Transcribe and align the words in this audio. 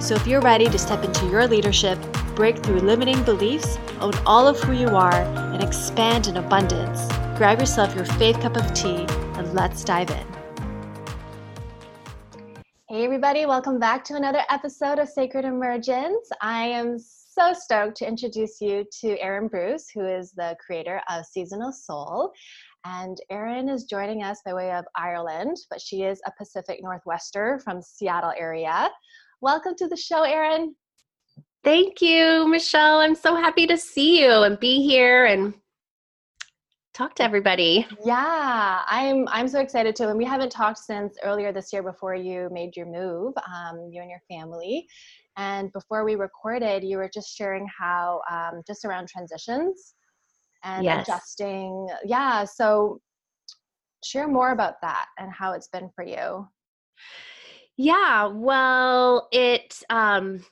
So 0.00 0.14
if 0.14 0.28
you're 0.28 0.40
ready 0.40 0.66
to 0.66 0.78
step 0.78 1.02
into 1.02 1.26
your 1.26 1.48
leadership, 1.48 1.98
break 2.36 2.58
through 2.58 2.78
limiting 2.78 3.20
beliefs, 3.24 3.78
own 4.00 4.12
all 4.26 4.46
of 4.46 4.60
who 4.60 4.72
you 4.72 4.86
are, 4.94 5.12
and 5.12 5.60
expand 5.60 6.28
in 6.28 6.36
abundance, 6.36 7.08
grab 7.36 7.58
yourself 7.58 7.96
your 7.96 8.04
faith 8.04 8.38
cup 8.38 8.56
of 8.56 8.72
tea 8.74 9.06
and 9.08 9.52
let's 9.54 9.82
dive 9.82 10.08
in. 10.10 10.24
Hey, 12.88 13.04
everybody, 13.04 13.44
welcome 13.44 13.80
back 13.80 14.04
to 14.04 14.14
another 14.14 14.42
episode 14.48 15.00
of 15.00 15.08
Sacred 15.08 15.44
Emergence. 15.44 16.30
I 16.40 16.66
am 16.66 16.96
so 17.00 17.52
stoked 17.52 17.96
to 17.96 18.06
introduce 18.06 18.60
you 18.60 18.84
to 19.00 19.18
Erin 19.18 19.48
Bruce, 19.48 19.90
who 19.92 20.06
is 20.06 20.30
the 20.30 20.56
creator 20.64 21.02
of 21.10 21.26
Seasonal 21.26 21.72
Soul. 21.72 22.32
And 22.84 23.18
Erin 23.30 23.68
is 23.68 23.84
joining 23.84 24.22
us 24.22 24.40
by 24.44 24.54
way 24.54 24.70
of 24.70 24.84
Ireland, 24.94 25.56
but 25.68 25.80
she 25.80 26.04
is 26.04 26.20
a 26.24 26.32
Pacific 26.38 26.80
Northwester 26.82 27.60
from 27.64 27.82
Seattle 27.82 28.32
area. 28.38 28.88
Welcome 29.40 29.76
to 29.76 29.86
the 29.86 29.96
show, 29.96 30.24
Erin. 30.24 30.74
Thank 31.62 32.02
you, 32.02 32.48
Michelle. 32.48 32.98
I'm 32.98 33.14
so 33.14 33.36
happy 33.36 33.68
to 33.68 33.76
see 33.76 34.20
you 34.20 34.42
and 34.42 34.58
be 34.58 34.82
here 34.82 35.26
and 35.26 35.54
talk 36.92 37.14
to 37.16 37.22
everybody. 37.22 37.86
Yeah, 38.04 38.82
I'm 38.84 39.28
I'm 39.28 39.46
so 39.46 39.60
excited 39.60 39.94
too. 39.94 40.08
And 40.08 40.18
we 40.18 40.24
haven't 40.24 40.50
talked 40.50 40.78
since 40.78 41.16
earlier 41.22 41.52
this 41.52 41.72
year 41.72 41.84
before 41.84 42.16
you 42.16 42.48
made 42.50 42.76
your 42.76 42.86
move, 42.86 43.32
um, 43.36 43.88
you 43.92 44.02
and 44.02 44.10
your 44.10 44.20
family. 44.28 44.88
And 45.36 45.72
before 45.72 46.04
we 46.04 46.16
recorded, 46.16 46.82
you 46.82 46.96
were 46.96 47.10
just 47.14 47.36
sharing 47.36 47.68
how 47.78 48.22
um, 48.28 48.62
just 48.66 48.84
around 48.84 49.08
transitions 49.08 49.94
and 50.64 50.84
yes. 50.84 51.06
adjusting. 51.06 51.86
Yeah, 52.04 52.42
so 52.42 53.00
share 54.02 54.26
more 54.26 54.50
about 54.50 54.80
that 54.82 55.06
and 55.16 55.30
how 55.32 55.52
it's 55.52 55.68
been 55.68 55.90
for 55.94 56.04
you. 56.04 56.48
Yeah, 57.80 58.26
well, 58.26 59.28
it 59.30 59.82
um 59.88 60.44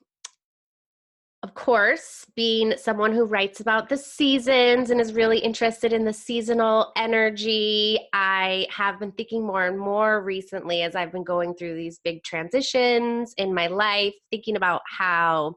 of 1.42 1.54
course, 1.54 2.26
being 2.34 2.74
someone 2.76 3.12
who 3.12 3.24
writes 3.24 3.60
about 3.60 3.88
the 3.88 3.96
seasons 3.96 4.90
and 4.90 5.00
is 5.00 5.12
really 5.12 5.38
interested 5.38 5.92
in 5.92 6.04
the 6.04 6.12
seasonal 6.12 6.92
energy, 6.96 8.00
I 8.12 8.66
have 8.70 8.98
been 8.98 9.12
thinking 9.12 9.46
more 9.46 9.66
and 9.66 9.78
more 9.78 10.22
recently 10.22 10.82
as 10.82 10.96
I've 10.96 11.12
been 11.12 11.22
going 11.24 11.54
through 11.54 11.74
these 11.74 12.00
big 12.02 12.24
transitions 12.24 13.32
in 13.36 13.54
my 13.54 13.66
life, 13.68 14.14
thinking 14.30 14.56
about 14.56 14.82
how 14.90 15.56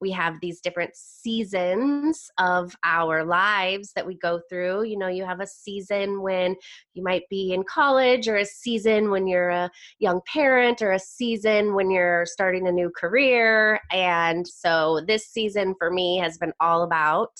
we 0.00 0.10
have 0.12 0.34
these 0.40 0.60
different 0.60 0.92
seasons 0.94 2.30
of 2.38 2.74
our 2.84 3.24
lives 3.24 3.92
that 3.94 4.06
we 4.06 4.16
go 4.16 4.40
through. 4.48 4.84
You 4.84 4.98
know, 4.98 5.08
you 5.08 5.24
have 5.24 5.40
a 5.40 5.46
season 5.46 6.22
when 6.22 6.56
you 6.94 7.02
might 7.02 7.24
be 7.28 7.52
in 7.52 7.62
college, 7.64 8.28
or 8.28 8.36
a 8.36 8.44
season 8.44 9.10
when 9.10 9.26
you're 9.26 9.50
a 9.50 9.70
young 9.98 10.20
parent, 10.32 10.80
or 10.82 10.92
a 10.92 10.98
season 10.98 11.74
when 11.74 11.90
you're 11.90 12.24
starting 12.26 12.66
a 12.66 12.72
new 12.72 12.90
career. 12.96 13.80
And 13.92 14.46
so 14.46 15.00
this 15.06 15.26
season 15.26 15.74
for 15.78 15.90
me 15.90 16.18
has 16.18 16.38
been 16.38 16.52
all 16.60 16.82
about 16.82 17.30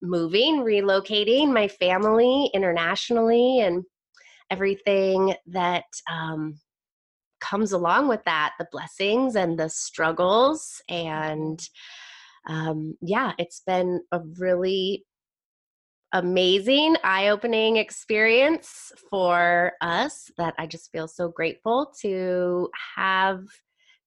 moving, 0.00 0.58
relocating 0.58 1.52
my 1.52 1.68
family 1.68 2.50
internationally, 2.54 3.60
and 3.60 3.84
everything 4.50 5.34
that 5.46 5.84
um, 6.10 6.60
comes 7.42 7.72
along 7.72 8.08
with 8.08 8.22
that 8.24 8.52
the 8.58 8.68
blessings 8.70 9.34
and 9.34 9.58
the 9.58 9.68
struggles 9.68 10.80
and 10.88 11.68
um, 12.48 12.94
yeah 13.02 13.32
it's 13.38 13.60
been 13.66 14.00
a 14.12 14.20
really 14.38 15.04
amazing 16.12 16.96
eye-opening 17.04 17.76
experience 17.76 18.92
for 19.10 19.72
us 19.80 20.30
that 20.36 20.54
i 20.58 20.66
just 20.66 20.92
feel 20.92 21.08
so 21.08 21.28
grateful 21.28 21.92
to 22.00 22.68
have 22.96 23.42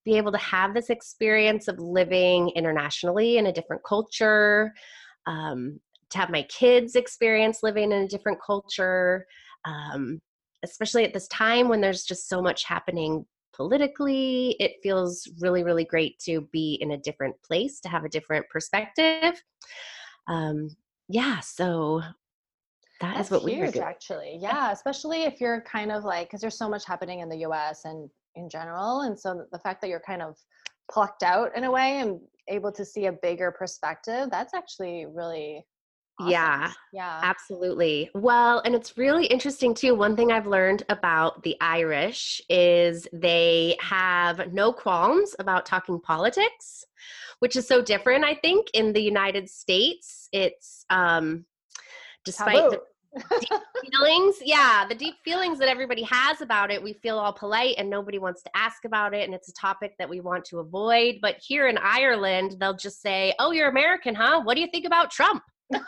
be 0.05 0.17
able 0.17 0.31
to 0.31 0.37
have 0.37 0.73
this 0.73 0.89
experience 0.89 1.67
of 1.67 1.79
living 1.79 2.49
internationally 2.55 3.37
in 3.37 3.47
a 3.47 3.51
different 3.51 3.83
culture 3.83 4.71
um, 5.25 5.79
to 6.11 6.19
have 6.19 6.29
my 6.29 6.43
kids 6.43 6.95
experience 6.95 7.63
living 7.63 7.91
in 7.91 8.03
a 8.03 8.07
different 8.07 8.37
culture 8.45 9.25
um, 9.65 10.21
especially 10.71 11.05
at 11.05 11.13
this 11.13 11.27
time 11.27 11.69
when 11.69 11.81
there's 11.81 12.03
just 12.03 12.27
so 12.27 12.41
much 12.41 12.63
happening 12.65 13.25
politically. 13.53 14.55
It 14.59 14.73
feels 14.83 15.27
really, 15.39 15.63
really 15.63 15.85
great 15.85 16.19
to 16.25 16.41
be 16.51 16.77
in 16.81 16.91
a 16.91 16.97
different 16.97 17.35
place, 17.41 17.79
to 17.81 17.89
have 17.89 18.03
a 18.03 18.09
different 18.09 18.47
perspective. 18.49 19.41
Um, 20.27 20.69
yeah, 21.07 21.39
so 21.39 22.01
that 23.01 23.15
That's 23.15 23.27
is 23.27 23.31
what 23.31 23.41
huge, 23.41 23.59
we 23.59 23.65
huge, 23.65 23.77
actually. 23.77 24.37
Yeah, 24.41 24.71
especially 24.71 25.23
if 25.23 25.39
you're 25.39 25.61
kind 25.61 25.91
of 25.91 26.03
like, 26.03 26.27
because 26.27 26.41
there's 26.41 26.57
so 26.57 26.69
much 26.69 26.85
happening 26.85 27.19
in 27.19 27.29
the 27.29 27.37
U.S. 27.39 27.85
and 27.85 28.09
in 28.35 28.49
general, 28.49 29.01
and 29.01 29.17
so 29.17 29.45
the 29.51 29.59
fact 29.59 29.81
that 29.81 29.89
you're 29.89 30.03
kind 30.05 30.21
of 30.21 30.35
plucked 30.91 31.23
out 31.23 31.55
in 31.55 31.63
a 31.63 31.71
way 31.71 31.99
and 31.99 32.19
able 32.47 32.71
to 32.71 32.85
see 32.85 33.07
a 33.07 33.11
bigger 33.11 33.51
perspective, 33.51 34.29
that's 34.31 34.53
actually 34.53 35.05
really 35.05 35.65
Awesome. 36.19 36.31
Yeah. 36.31 36.71
Yeah. 36.93 37.19
Absolutely. 37.23 38.09
Well, 38.13 38.61
and 38.63 38.73
it's 38.73 38.97
really 38.97 39.25
interesting 39.25 39.73
too. 39.73 39.95
One 39.95 40.15
thing 40.15 40.31
I've 40.31 40.47
learned 40.47 40.83
about 40.87 41.43
the 41.43 41.57
Irish 41.59 42.41
is 42.49 43.05
they 43.11 43.75
have 43.81 44.53
no 44.53 44.71
qualms 44.71 45.35
about 45.39 45.65
talking 45.65 45.99
politics, 45.99 46.85
which 47.39 47.57
is 47.57 47.67
so 47.67 47.81
different, 47.81 48.23
I 48.23 48.35
think, 48.35 48.67
in 48.73 48.93
the 48.93 49.01
United 49.01 49.49
States. 49.49 50.29
It's 50.31 50.85
um 50.89 51.45
despite 52.23 52.55
Taboo. 52.55 52.79
the 53.13 53.39
deep 53.41 53.59
feelings, 53.91 54.37
yeah, 54.41 54.85
the 54.87 54.95
deep 54.95 55.15
feelings 55.25 55.59
that 55.59 55.67
everybody 55.67 56.03
has 56.03 56.39
about 56.39 56.71
it, 56.71 56.81
we 56.81 56.93
feel 56.93 57.19
all 57.19 57.33
polite 57.33 57.75
and 57.77 57.89
nobody 57.89 58.19
wants 58.19 58.41
to 58.43 58.49
ask 58.55 58.85
about 58.85 59.13
it 59.13 59.25
and 59.25 59.33
it's 59.33 59.49
a 59.49 59.53
topic 59.53 59.95
that 59.99 60.09
we 60.09 60.21
want 60.21 60.45
to 60.45 60.59
avoid. 60.59 61.15
But 61.21 61.35
here 61.45 61.67
in 61.67 61.77
Ireland, 61.77 62.55
they'll 62.57 62.73
just 62.73 63.01
say, 63.01 63.33
"Oh, 63.37 63.51
you're 63.51 63.67
American, 63.67 64.15
huh? 64.15 64.43
What 64.43 64.55
do 64.55 64.61
you 64.61 64.69
think 64.71 64.85
about 64.85 65.11
Trump?" 65.11 65.43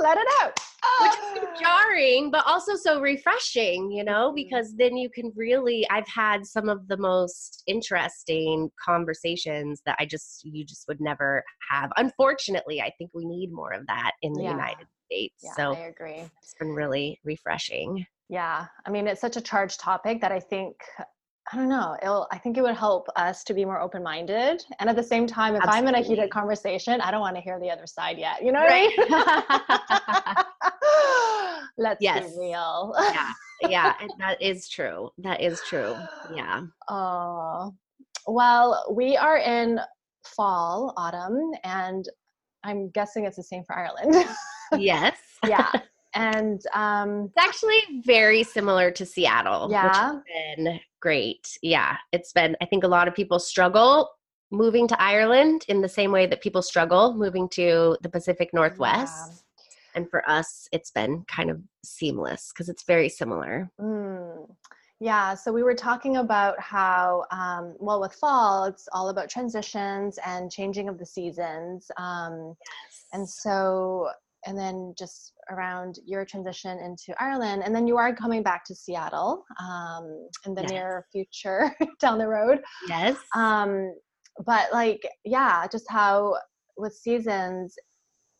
Let 0.00 0.16
it 0.16 0.28
out. 0.40 0.58
Which 1.00 1.12
is 1.12 1.18
so 1.34 1.48
jarring, 1.60 2.30
but 2.30 2.46
also 2.46 2.76
so 2.76 3.00
refreshing, 3.00 3.90
you 3.90 4.04
know, 4.04 4.28
mm-hmm. 4.28 4.36
because 4.36 4.74
then 4.76 4.96
you 4.96 5.10
can 5.10 5.32
really. 5.34 5.86
I've 5.90 6.06
had 6.08 6.46
some 6.46 6.68
of 6.68 6.86
the 6.88 6.96
most 6.96 7.64
interesting 7.66 8.70
conversations 8.84 9.82
that 9.86 9.96
I 9.98 10.06
just, 10.06 10.44
you 10.44 10.64
just 10.64 10.86
would 10.88 11.00
never 11.00 11.42
have. 11.70 11.90
Unfortunately, 11.96 12.80
I 12.80 12.92
think 12.96 13.10
we 13.12 13.24
need 13.24 13.52
more 13.52 13.72
of 13.72 13.86
that 13.88 14.12
in 14.22 14.32
the 14.34 14.42
yeah. 14.42 14.52
United 14.52 14.86
States. 15.06 15.42
Yeah, 15.42 15.52
so 15.56 15.74
I 15.74 15.86
agree. 15.86 16.22
It's 16.42 16.54
been 16.58 16.70
really 16.70 17.18
refreshing. 17.24 18.06
Yeah. 18.28 18.66
I 18.86 18.90
mean, 18.90 19.06
it's 19.08 19.20
such 19.20 19.36
a 19.36 19.40
charged 19.40 19.80
topic 19.80 20.20
that 20.20 20.32
I 20.32 20.40
think 20.40 20.76
I 21.50 21.56
don't 21.56 21.68
know. 21.68 21.96
It'll, 22.02 22.26
I 22.30 22.38
think 22.38 22.58
it 22.58 22.62
would 22.62 22.76
help 22.76 23.08
us 23.16 23.42
to 23.44 23.54
be 23.54 23.64
more 23.64 23.80
open 23.80 24.02
minded. 24.02 24.64
And 24.78 24.90
at 24.90 24.96
the 24.96 25.02
same 25.02 25.26
time, 25.26 25.54
if 25.54 25.62
Absolutely. 25.62 25.88
I'm 25.88 25.94
in 25.94 26.02
a 26.02 26.06
heated 26.06 26.30
conversation, 26.30 27.00
I 27.00 27.10
don't 27.10 27.20
want 27.20 27.36
to 27.36 27.42
hear 27.42 27.58
the 27.58 27.70
other 27.70 27.86
side 27.86 28.18
yet. 28.18 28.44
You 28.44 28.52
know 28.52 28.60
right? 28.60 28.92
I 28.98 30.34
mean? 30.36 31.64
Let's 31.78 32.02
yes. 32.02 32.32
be 32.32 32.40
real. 32.40 32.94
yeah. 32.98 33.30
Yeah. 33.62 33.94
that 34.18 34.42
is 34.42 34.68
true. 34.68 35.10
That 35.18 35.40
is 35.40 35.60
true. 35.66 35.96
Yeah. 36.34 36.64
Oh, 36.88 37.74
well, 38.26 38.84
we 38.94 39.16
are 39.16 39.38
in 39.38 39.80
fall, 40.24 40.92
autumn, 40.98 41.52
and 41.64 42.06
I'm 42.62 42.90
guessing 42.90 43.24
it's 43.24 43.36
the 43.36 43.42
same 43.42 43.64
for 43.64 43.74
Ireland. 43.78 44.14
yes. 44.76 45.16
yeah 45.46 45.70
and 46.14 46.62
um, 46.74 47.30
it's 47.36 47.46
actually 47.46 48.02
very 48.04 48.42
similar 48.42 48.90
to 48.90 49.06
Seattle. 49.06 49.68
Yeah, 49.70 49.86
which 49.86 49.96
has 49.96 50.56
been 50.56 50.80
great. 51.00 51.58
Yeah, 51.62 51.96
it's 52.12 52.32
been. 52.32 52.56
I 52.60 52.66
think 52.66 52.84
a 52.84 52.88
lot 52.88 53.08
of 53.08 53.14
people 53.14 53.38
struggle 53.38 54.10
moving 54.50 54.88
to 54.88 55.00
Ireland 55.00 55.64
in 55.68 55.80
the 55.82 55.88
same 55.88 56.10
way 56.10 56.26
that 56.26 56.40
people 56.40 56.62
struggle 56.62 57.14
moving 57.14 57.48
to 57.50 57.96
the 58.02 58.08
Pacific 58.08 58.50
Northwest. 58.52 59.30
Yeah. 59.30 59.64
And 59.94 60.10
for 60.10 60.28
us, 60.28 60.68
it's 60.72 60.90
been 60.90 61.24
kind 61.28 61.50
of 61.50 61.60
seamless 61.84 62.50
because 62.52 62.68
it's 62.68 62.84
very 62.84 63.08
similar. 63.08 63.70
Mm. 63.80 64.48
Yeah, 65.00 65.34
so 65.34 65.52
we 65.52 65.62
were 65.62 65.74
talking 65.74 66.16
about 66.16 66.58
how, 66.60 67.24
um, 67.30 67.76
well, 67.78 68.00
with 68.00 68.14
fall, 68.14 68.64
it's 68.64 68.88
all 68.92 69.10
about 69.10 69.30
transitions 69.30 70.18
and 70.26 70.50
changing 70.50 70.88
of 70.88 70.98
the 70.98 71.06
seasons. 71.06 71.88
Um, 71.96 72.56
yes. 72.66 73.04
And 73.12 73.28
so 73.28 74.08
and 74.46 74.58
then 74.58 74.94
just 74.98 75.32
around 75.50 75.98
your 76.04 76.24
transition 76.24 76.78
into 76.78 77.14
Ireland, 77.20 77.62
and 77.64 77.74
then 77.74 77.86
you 77.86 77.96
are 77.96 78.14
coming 78.14 78.42
back 78.42 78.64
to 78.66 78.74
Seattle 78.74 79.44
um, 79.60 80.28
in 80.46 80.54
the 80.54 80.62
yes. 80.62 80.70
near 80.70 81.06
future 81.10 81.74
down 82.00 82.18
the 82.18 82.28
road. 82.28 82.60
Yes. 82.88 83.16
Um, 83.34 83.92
but 84.44 84.72
like 84.72 85.00
yeah 85.24 85.66
just 85.70 85.86
how 85.88 86.36
with 86.76 86.94
seasons 86.94 87.74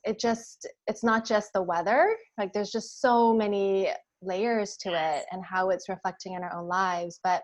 it 0.05 0.19
just 0.19 0.67
it's 0.87 1.03
not 1.03 1.25
just 1.25 1.53
the 1.53 1.63
weather 1.63 2.17
like 2.39 2.53
there's 2.53 2.71
just 2.71 3.01
so 3.01 3.35
many 3.35 3.91
layers 4.23 4.77
to 4.77 4.91
it 4.91 5.25
and 5.33 5.45
how 5.45 5.71
it's 5.71 5.89
reflecting 5.89 6.35
in 6.35 6.43
our 6.43 6.55
own 6.57 6.69
lives 6.69 7.21
but 7.23 7.43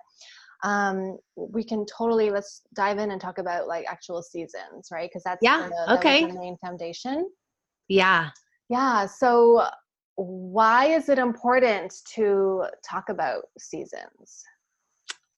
um 0.62 1.17
we 1.37 1.65
can 1.65 1.85
totally 1.87 2.31
let's 2.31 2.62
dive 2.75 2.99
in 2.99 3.11
and 3.11 3.21
talk 3.21 3.39
about 3.39 3.67
like 3.67 3.85
actual 3.89 4.23
seasons 4.23 4.89
right 4.93 5.11
because 5.11 5.23
that's 5.25 5.41
yeah 5.43 5.69
the, 5.69 5.99
okay 5.99 6.25
the 6.25 6.33
main 6.33 6.56
foundation 6.59 7.29
yeah 7.89 8.31
yeah 8.69 9.06
so 9.06 9.66
why 10.16 10.87
is 10.87 11.08
it 11.08 11.19
important 11.19 11.93
to 12.14 12.64
talk 12.88 13.08
about 13.08 13.43
seasons 13.58 14.44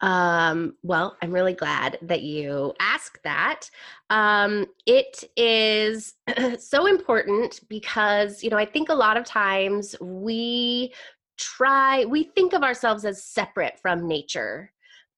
um, 0.02 0.75
well, 0.82 1.17
I'm 1.23 1.32
really 1.32 1.55
glad 1.55 1.99
that 2.02 2.23
you 2.23 2.75
asked 2.81 3.23
that. 3.25 3.70
Um, 4.11 4.67
it 4.87 5.25
is 5.37 6.14
so 6.58 6.87
important 6.87 7.61
because, 7.69 8.43
you 8.43 8.50
know, 8.50 8.58
I 8.58 8.67
think 8.67 8.88
a 8.90 8.94
lot 8.94 9.17
of 9.17 9.25
times 9.25 9.96
we 10.00 10.93
try, 11.38 12.05
we 12.05 12.25
think 12.25 12.52
of 12.52 12.62
ourselves 12.62 13.05
as 13.05 13.25
separate 13.25 13.79
from 13.81 14.06
nature. 14.06 14.70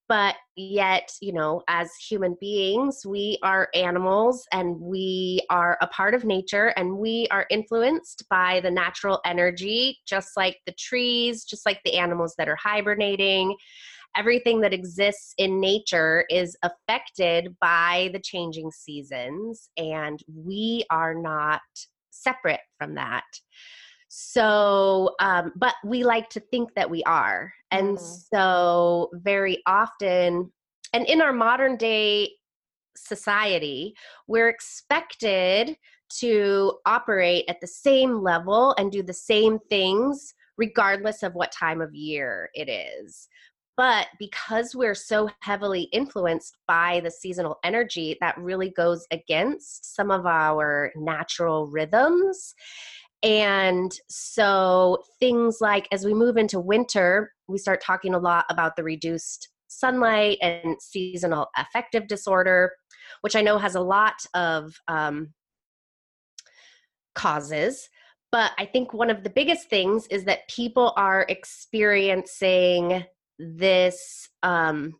But 0.09 0.37
yet, 0.57 1.11
you 1.21 1.33
know, 1.35 1.63
as 1.69 1.95
human 1.97 2.37
beings, 2.41 3.03
we 3.07 3.39
are 3.43 3.69
animals 3.75 4.47
and 4.53 4.81
we 4.81 5.43
are 5.51 5.77
a 5.83 5.87
part 5.89 6.15
of 6.15 6.25
nature 6.25 6.69
and 6.77 6.97
we 6.97 7.29
are 7.31 7.47
influenced 7.51 8.25
by 8.31 8.61
the 8.61 8.71
natural 8.71 9.21
energy, 9.27 9.99
just 10.07 10.31
like 10.37 10.57
the 10.67 10.75
trees, 10.79 11.45
just 11.45 11.67
like 11.67 11.81
the 11.85 11.99
animals 11.99 12.35
that 12.39 12.49
are 12.49 12.57
hibernating 12.57 13.55
everything 14.17 14.61
that 14.63 14.73
exists 14.73 15.35
in 15.39 15.61
nature 15.61 16.25
is 16.29 16.57
affected 16.63 17.55
by 17.61 18.11
the 18.13 18.21
changing 18.21 18.71
seasons, 18.71 19.71
and 19.77 20.21
we 20.35 20.85
are 20.91 21.15
not 21.15 21.61
separate 22.11 22.61
from 22.79 22.95
that. 22.95 23.25
So, 24.09 25.15
um, 25.21 25.53
but 25.57 25.75
we 25.85 26.03
like 26.03 26.31
to 26.31 26.41
think 26.41 26.75
that 26.75 26.91
we 26.91 27.03
are. 27.05 27.53
And 27.71 27.99
mm. 27.99 28.27
so, 28.33 29.11
very 29.13 29.63
often, 29.67 30.51
and 30.93 31.07
in 31.07 31.21
our 31.21 31.33
modern 31.33 31.77
day 31.77 32.31
society, 32.97 33.95
we're 34.27 34.49
expected 34.49 35.77
to 36.21 36.79
operate 36.87 37.45
at 37.49 37.61
the 37.61 37.67
same 37.67 38.23
level 38.23 38.75
and 38.79 38.91
do 38.91 39.03
the 39.03 39.13
same 39.13 39.59
things 39.69 40.35
regardless 40.57 41.23
of 41.23 41.35
what 41.35 41.53
time 41.53 41.81
of 41.81 41.95
year 41.95 42.51
it 42.55 42.69
is. 42.69 43.29
But 43.77 44.09
because 44.19 44.75
we're 44.75 44.97
so 44.97 45.31
heavily 45.41 45.83
influenced 45.93 46.57
by 46.67 46.99
the 46.99 47.13
seasonal 47.13 47.61
energy, 47.63 48.17
that 48.21 48.37
really 48.37 48.71
goes 48.71 49.07
against 49.13 49.95
some 49.95 50.11
of 50.11 50.27
our 50.27 50.91
natural 50.97 51.69
rhythms. 51.69 52.57
And 53.23 53.93
so, 54.09 55.03
things 55.19 55.59
like 55.61 55.89
as 55.91 56.05
we 56.05 56.15
move 56.15 56.37
into 56.37 56.61
winter, 56.61 57.33
we 57.49 57.59
start 57.59 57.83
talking 57.83 58.15
a 58.15 58.19
lot 58.19 58.45
about 58.49 58.77
the 58.77 58.85
reduced 58.85 59.49
sunlight 59.67 60.39
and 60.41 60.81
seasonal 60.81 61.49
affective 61.57 62.07
disorder, 62.07 62.73
which 63.23 63.37
I 63.37 63.43
know 63.43 63.59
has 63.59 63.75
a 63.75 63.81
lot 63.81 64.15
of 64.35 64.75
um, 64.87 65.35
causes. 67.15 67.89
But 68.31 68.53
I 68.59 68.67
think 68.67 68.93
one 68.93 69.11
of 69.11 69.25
the 69.25 69.31
biggest 69.31 69.69
things 69.69 70.07
is 70.09 70.25
that 70.25 70.49
people 70.49 70.93
are 70.97 71.27
experiencing 71.29 73.05
this 73.39 74.29
um 74.43 74.95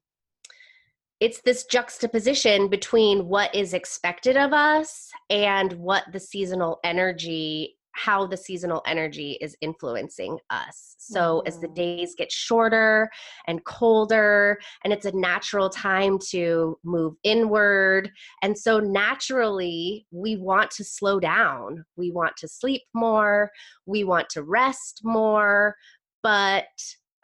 it's 1.21 1.41
this 1.41 1.65
juxtaposition 1.65 2.69
between 2.69 3.27
what 3.27 3.53
is 3.53 3.75
expected 3.75 4.37
of 4.37 4.53
us 4.53 5.11
and 5.31 5.73
what 5.73 6.05
the 6.13 6.21
seasonal 6.21 6.79
energy 6.85 7.78
how 7.99 8.27
the 8.27 8.37
seasonal 8.37 8.83
energy 8.87 9.39
is 9.41 9.57
influencing 9.61 10.39
us. 10.51 10.95
So, 10.99 11.39
mm-hmm. 11.39 11.49
as 11.49 11.61
the 11.61 11.67
mm-hmm. 11.67 11.75
days 11.75 12.15
get 12.17 12.31
shorter 12.31 13.11
and 13.47 13.65
colder, 13.65 14.59
and 14.85 14.93
it's 14.93 15.07
a 15.07 15.17
natural 15.17 15.69
time 15.69 16.19
to 16.31 16.79
move 16.85 17.15
inward. 17.25 18.11
And 18.43 18.57
so, 18.57 18.79
naturally, 18.79 20.07
we 20.11 20.37
want 20.37 20.71
to 20.73 20.85
slow 20.85 21.21
down. 21.21 21.85
We 21.97 22.11
want 22.11 22.37
to 22.39 22.49
sleep 22.49 22.83
more. 22.95 23.51
We 23.87 24.05
want 24.05 24.29
to 24.31 24.43
rest 24.43 25.01
more. 25.05 25.75
But 26.23 26.67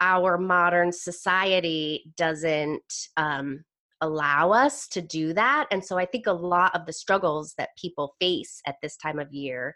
our 0.01 0.37
modern 0.37 0.91
society 0.91 2.11
doesn't 2.17 2.93
um, 3.17 3.63
allow 4.01 4.51
us 4.51 4.87
to 4.89 5.01
do 5.01 5.33
that. 5.33 5.67
And 5.71 5.83
so 5.83 5.97
I 5.97 6.05
think 6.05 6.27
a 6.27 6.33
lot 6.33 6.75
of 6.75 6.85
the 6.85 6.93
struggles 6.93 7.53
that 7.57 7.69
people 7.77 8.15
face 8.19 8.61
at 8.67 8.75
this 8.81 8.97
time 8.97 9.19
of 9.19 9.33
year 9.33 9.75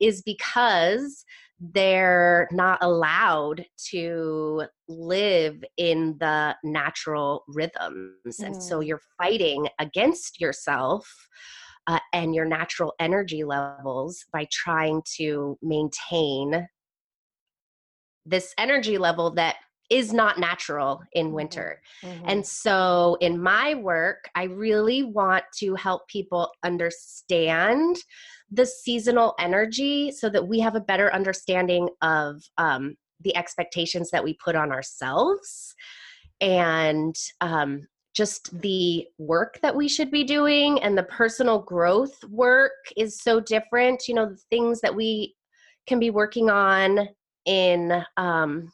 is 0.00 0.22
because 0.22 1.24
they're 1.60 2.48
not 2.52 2.78
allowed 2.82 3.64
to 3.90 4.64
live 4.88 5.62
in 5.76 6.16
the 6.18 6.56
natural 6.62 7.44
rhythms. 7.48 8.38
Mm. 8.40 8.46
And 8.46 8.62
so 8.62 8.78
mm. 8.78 8.86
you're 8.86 9.02
fighting 9.16 9.68
against 9.78 10.40
yourself. 10.40 11.08
Uh, 11.86 11.98
and 12.12 12.34
your 12.34 12.44
natural 12.44 12.92
energy 13.00 13.44
levels 13.44 14.26
by 14.30 14.46
trying 14.52 15.00
to 15.16 15.56
maintain 15.62 16.68
this 18.26 18.52
energy 18.58 18.98
level 18.98 19.30
that 19.30 19.56
is 19.90 20.12
not 20.12 20.38
natural 20.38 21.02
in 21.12 21.26
mm-hmm. 21.26 21.36
winter. 21.36 21.80
Mm-hmm. 22.02 22.24
And 22.28 22.46
so 22.46 23.16
in 23.20 23.40
my 23.40 23.74
work, 23.74 24.28
I 24.34 24.44
really 24.44 25.02
want 25.02 25.44
to 25.58 25.74
help 25.74 26.06
people 26.08 26.50
understand 26.62 27.96
the 28.50 28.66
seasonal 28.66 29.34
energy 29.38 30.10
so 30.10 30.28
that 30.30 30.46
we 30.46 30.60
have 30.60 30.74
a 30.74 30.80
better 30.80 31.12
understanding 31.12 31.88
of 32.02 32.42
um, 32.58 32.96
the 33.20 33.36
expectations 33.36 34.10
that 34.10 34.24
we 34.24 34.34
put 34.34 34.56
on 34.56 34.72
ourselves 34.72 35.74
and 36.40 37.16
um, 37.40 37.86
just 38.14 38.58
the 38.60 39.06
work 39.18 39.58
that 39.60 39.74
we 39.74 39.88
should 39.88 40.10
be 40.10 40.24
doing 40.24 40.80
and 40.82 40.96
the 40.96 41.02
personal 41.04 41.60
growth 41.60 42.16
work 42.24 42.72
is 42.96 43.20
so 43.20 43.40
different. 43.40 44.08
You 44.08 44.14
know, 44.14 44.26
the 44.26 44.40
things 44.50 44.80
that 44.80 44.94
we 44.94 45.34
can 45.86 45.98
be 45.98 46.10
working 46.10 46.50
on 46.50 47.08
in 47.46 48.04
um, 48.16 48.70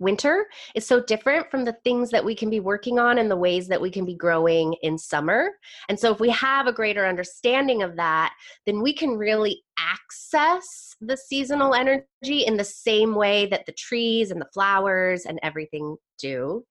winter 0.00 0.46
is 0.74 0.86
so 0.86 1.02
different 1.02 1.50
from 1.50 1.64
the 1.64 1.76
things 1.84 2.10
that 2.10 2.24
we 2.24 2.34
can 2.34 2.50
be 2.50 2.60
working 2.60 2.98
on 2.98 3.18
and 3.18 3.30
the 3.30 3.36
ways 3.36 3.68
that 3.68 3.80
we 3.80 3.90
can 3.90 4.04
be 4.04 4.16
growing 4.16 4.74
in 4.82 4.98
summer. 4.98 5.50
And 5.88 5.98
so, 5.98 6.12
if 6.12 6.18
we 6.18 6.30
have 6.30 6.66
a 6.66 6.72
greater 6.72 7.06
understanding 7.06 7.82
of 7.82 7.96
that, 7.96 8.34
then 8.66 8.82
we 8.82 8.92
can 8.94 9.16
really 9.16 9.62
access 9.78 10.96
the 11.00 11.16
seasonal 11.16 11.74
energy 11.74 12.44
in 12.46 12.56
the 12.56 12.64
same 12.64 13.14
way 13.14 13.46
that 13.46 13.66
the 13.66 13.72
trees 13.72 14.30
and 14.30 14.40
the 14.40 14.48
flowers 14.52 15.26
and 15.26 15.38
everything 15.42 15.96
do. 16.18 16.64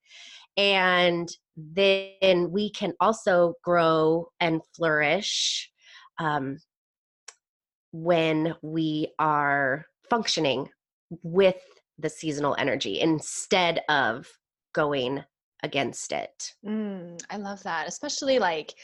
And 0.56 1.28
then 1.56 2.50
we 2.50 2.70
can 2.70 2.92
also 3.00 3.54
grow 3.62 4.28
and 4.40 4.60
flourish 4.74 5.70
um, 6.18 6.58
when 7.92 8.54
we 8.62 9.08
are 9.18 9.86
functioning 10.08 10.68
with 11.22 11.56
the 12.00 12.10
seasonal 12.10 12.56
energy 12.58 13.00
instead 13.00 13.82
of 13.88 14.28
going 14.72 15.24
against 15.62 16.12
it. 16.12 16.54
Mm, 16.64 17.20
I 17.30 17.36
love 17.36 17.62
that. 17.64 17.86
Especially 17.86 18.38
like, 18.38 18.74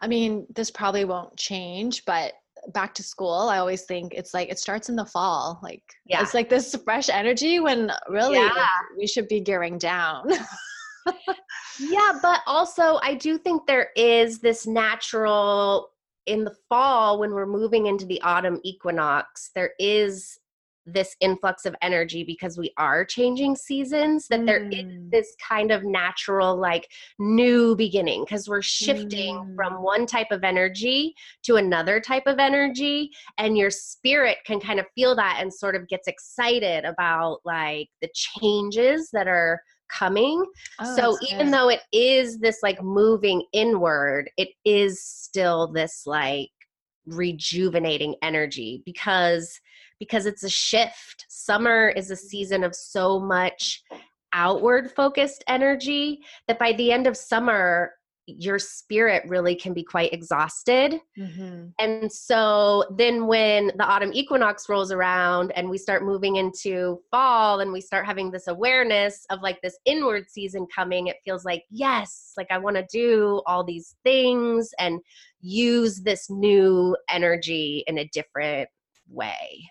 I 0.00 0.08
mean, 0.08 0.46
this 0.54 0.70
probably 0.70 1.04
won't 1.04 1.36
change, 1.36 2.04
but 2.04 2.32
back 2.68 2.94
to 2.94 3.02
school, 3.02 3.48
I 3.48 3.58
always 3.58 3.82
think 3.82 4.14
it's 4.14 4.34
like 4.34 4.48
it 4.48 4.58
starts 4.58 4.88
in 4.88 4.96
the 4.96 5.04
fall. 5.04 5.60
Like, 5.62 5.82
yeah. 6.06 6.22
it's 6.22 6.34
like 6.34 6.48
this 6.48 6.74
fresh 6.84 7.08
energy 7.08 7.60
when 7.60 7.92
really 8.08 8.38
yeah. 8.38 8.66
we 8.96 9.06
should 9.06 9.28
be 9.28 9.40
gearing 9.40 9.78
down. 9.78 10.30
yeah, 11.78 12.12
but 12.22 12.40
also 12.46 12.98
I 13.02 13.14
do 13.14 13.38
think 13.38 13.66
there 13.66 13.90
is 13.96 14.40
this 14.40 14.66
natural 14.66 15.90
in 16.26 16.44
the 16.44 16.54
fall 16.68 17.18
when 17.18 17.32
we're 17.32 17.46
moving 17.46 17.86
into 17.86 18.06
the 18.06 18.20
autumn 18.22 18.60
equinox, 18.62 19.50
there 19.54 19.72
is 19.78 20.38
this 20.86 21.16
influx 21.20 21.64
of 21.64 21.74
energy 21.82 22.24
because 22.24 22.58
we 22.58 22.72
are 22.76 23.04
changing 23.04 23.56
seasons 23.56 24.28
that 24.28 24.40
mm. 24.40 24.46
there 24.46 24.64
is 24.68 24.84
mm. 24.84 25.10
this 25.10 25.34
kind 25.46 25.70
of 25.70 25.84
natural 25.84 26.56
like 26.56 26.90
new 27.18 27.74
beginning 27.76 28.24
because 28.24 28.48
we're 28.48 28.62
shifting 28.62 29.36
mm. 29.36 29.56
from 29.56 29.82
one 29.82 30.06
type 30.06 30.30
of 30.30 30.44
energy 30.44 31.14
to 31.42 31.56
another 31.56 32.00
type 32.00 32.24
of 32.26 32.38
energy 32.38 33.10
and 33.38 33.56
your 33.56 33.70
spirit 33.70 34.38
can 34.44 34.60
kind 34.60 34.78
of 34.78 34.86
feel 34.94 35.16
that 35.16 35.38
and 35.40 35.52
sort 35.52 35.74
of 35.74 35.88
gets 35.88 36.08
excited 36.08 36.84
about 36.84 37.38
like 37.44 37.88
the 38.02 38.08
changes 38.14 39.10
that 39.12 39.26
are 39.26 39.60
coming 39.90 40.44
oh, 40.80 40.96
so 40.96 41.18
even 41.30 41.50
though 41.50 41.68
it 41.68 41.80
is 41.92 42.38
this 42.38 42.58
like 42.62 42.82
moving 42.82 43.44
inward 43.52 44.30
it 44.36 44.48
is 44.64 45.02
still 45.02 45.70
this 45.72 46.02
like 46.06 46.48
rejuvenating 47.06 48.14
energy 48.22 48.82
because 48.84 49.60
because 49.98 50.26
it's 50.26 50.42
a 50.42 50.50
shift. 50.50 51.24
Summer 51.28 51.88
is 51.88 52.10
a 52.10 52.16
season 52.16 52.64
of 52.64 52.74
so 52.74 53.20
much 53.20 53.82
outward 54.32 54.90
focused 54.90 55.44
energy 55.46 56.20
that 56.48 56.58
by 56.58 56.72
the 56.72 56.90
end 56.90 57.06
of 57.06 57.16
summer, 57.16 57.92
your 58.26 58.58
spirit 58.58 59.22
really 59.26 59.54
can 59.54 59.74
be 59.74 59.82
quite 59.82 60.12
exhausted. 60.12 61.00
Mm-hmm. 61.18 61.66
And 61.78 62.10
so 62.10 62.84
then 62.96 63.26
when 63.26 63.72
the 63.76 63.84
autumn 63.84 64.12
equinox 64.12 64.68
rolls 64.68 64.92
around 64.92 65.52
and 65.52 65.68
we 65.68 65.76
start 65.76 66.04
moving 66.04 66.36
into 66.36 67.00
fall 67.10 67.60
and 67.60 67.72
we 67.72 67.80
start 67.80 68.06
having 68.06 68.30
this 68.30 68.48
awareness 68.48 69.26
of 69.30 69.42
like 69.42 69.60
this 69.60 69.78
inward 69.84 70.30
season 70.30 70.66
coming, 70.74 71.08
it 71.08 71.16
feels 71.24 71.44
like, 71.44 71.64
yes, 71.70 72.32
like 72.36 72.48
I 72.50 72.58
want 72.58 72.76
to 72.76 72.86
do 72.90 73.42
all 73.46 73.62
these 73.62 73.96
things 74.04 74.70
and 74.78 75.00
use 75.40 76.00
this 76.00 76.30
new 76.30 76.96
energy 77.08 77.84
in 77.86 77.98
a 77.98 78.08
different 78.08 78.68
way. 79.08 79.68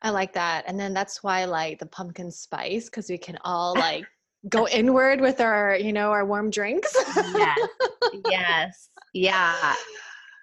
I 0.00 0.10
like 0.10 0.32
that. 0.34 0.64
And 0.66 0.78
then 0.78 0.94
that's 0.94 1.22
why 1.22 1.40
I 1.40 1.44
like 1.46 1.80
the 1.80 1.86
pumpkin 1.86 2.30
spice 2.30 2.86
because 2.86 3.10
we 3.10 3.18
can 3.18 3.36
all 3.44 3.74
like 3.76 4.06
go 4.48 4.68
inward 4.68 5.20
with 5.20 5.40
our, 5.40 5.76
you 5.76 5.92
know, 5.92 6.10
our 6.10 6.24
warm 6.24 6.50
drinks. 6.50 6.94
yes. 7.34 7.58
Yes. 8.26 8.88
Yeah. 9.12 9.74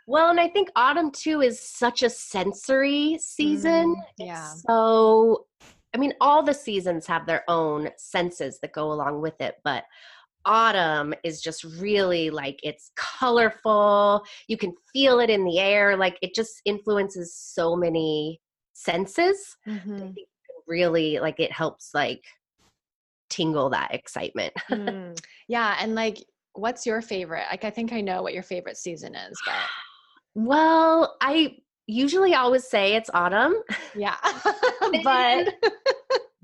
Well, 0.08 0.30
and 0.30 0.40
I 0.40 0.50
think 0.50 0.70
autumn 0.76 1.12
too 1.12 1.42
is 1.42 1.60
such 1.60 2.04
a 2.04 2.10
sensory 2.10 3.18
season. 3.20 3.96
Mm, 3.96 4.04
yeah. 4.18 4.54
So, 4.68 5.48
I 5.94 5.98
mean, 5.98 6.14
all 6.22 6.44
the 6.44 6.54
seasons 6.54 7.08
have 7.08 7.26
their 7.26 7.44
own 7.48 7.90
senses 7.98 8.60
that 8.62 8.74
go 8.74 8.92
along 8.92 9.22
with 9.22 9.40
it, 9.40 9.56
but 9.64 9.84
autumn 10.46 11.14
is 11.24 11.42
just 11.42 11.64
really 11.64 12.30
like 12.30 12.60
it's 12.62 12.92
colorful. 12.96 14.24
You 14.48 14.58
can 14.58 14.74
feel 14.94 15.20
it 15.20 15.30
in 15.30 15.44
the 15.44 15.60
air. 15.60 15.98
Like 15.98 16.20
it 16.22 16.36
just 16.36 16.62
influences 16.66 17.36
so 17.36 17.76
many 17.76 18.42
senses. 18.74 19.58
Mhm. 19.68 19.96
I 19.96 20.14
think 20.14 20.28
really 20.68 21.20
like 21.20 21.40
it 21.40 21.52
helps 21.52 21.92
like 21.94 22.24
tingle 23.36 23.70
that 23.72 23.94
excitement. 23.94 24.54
Mm. 24.70 25.18
Yeah. 25.48 25.78
And 25.80 25.96
like, 25.96 26.18
what's 26.54 26.86
your 26.86 27.02
favorite? 27.02 27.46
Like, 27.52 27.64
I 27.64 27.70
think 27.70 27.94
I 27.94 28.02
know 28.02 28.24
what 28.24 28.34
your 28.34 28.44
favorite 28.44 28.78
season 28.78 29.16
is, 29.16 29.38
but 29.46 29.56
well, 30.36 31.16
I 31.22 31.58
usually 31.88 32.34
always 32.34 32.68
say 32.68 32.96
it's 32.96 33.10
autumn, 33.14 33.56
yeah. 33.96 34.18
but 35.04 35.54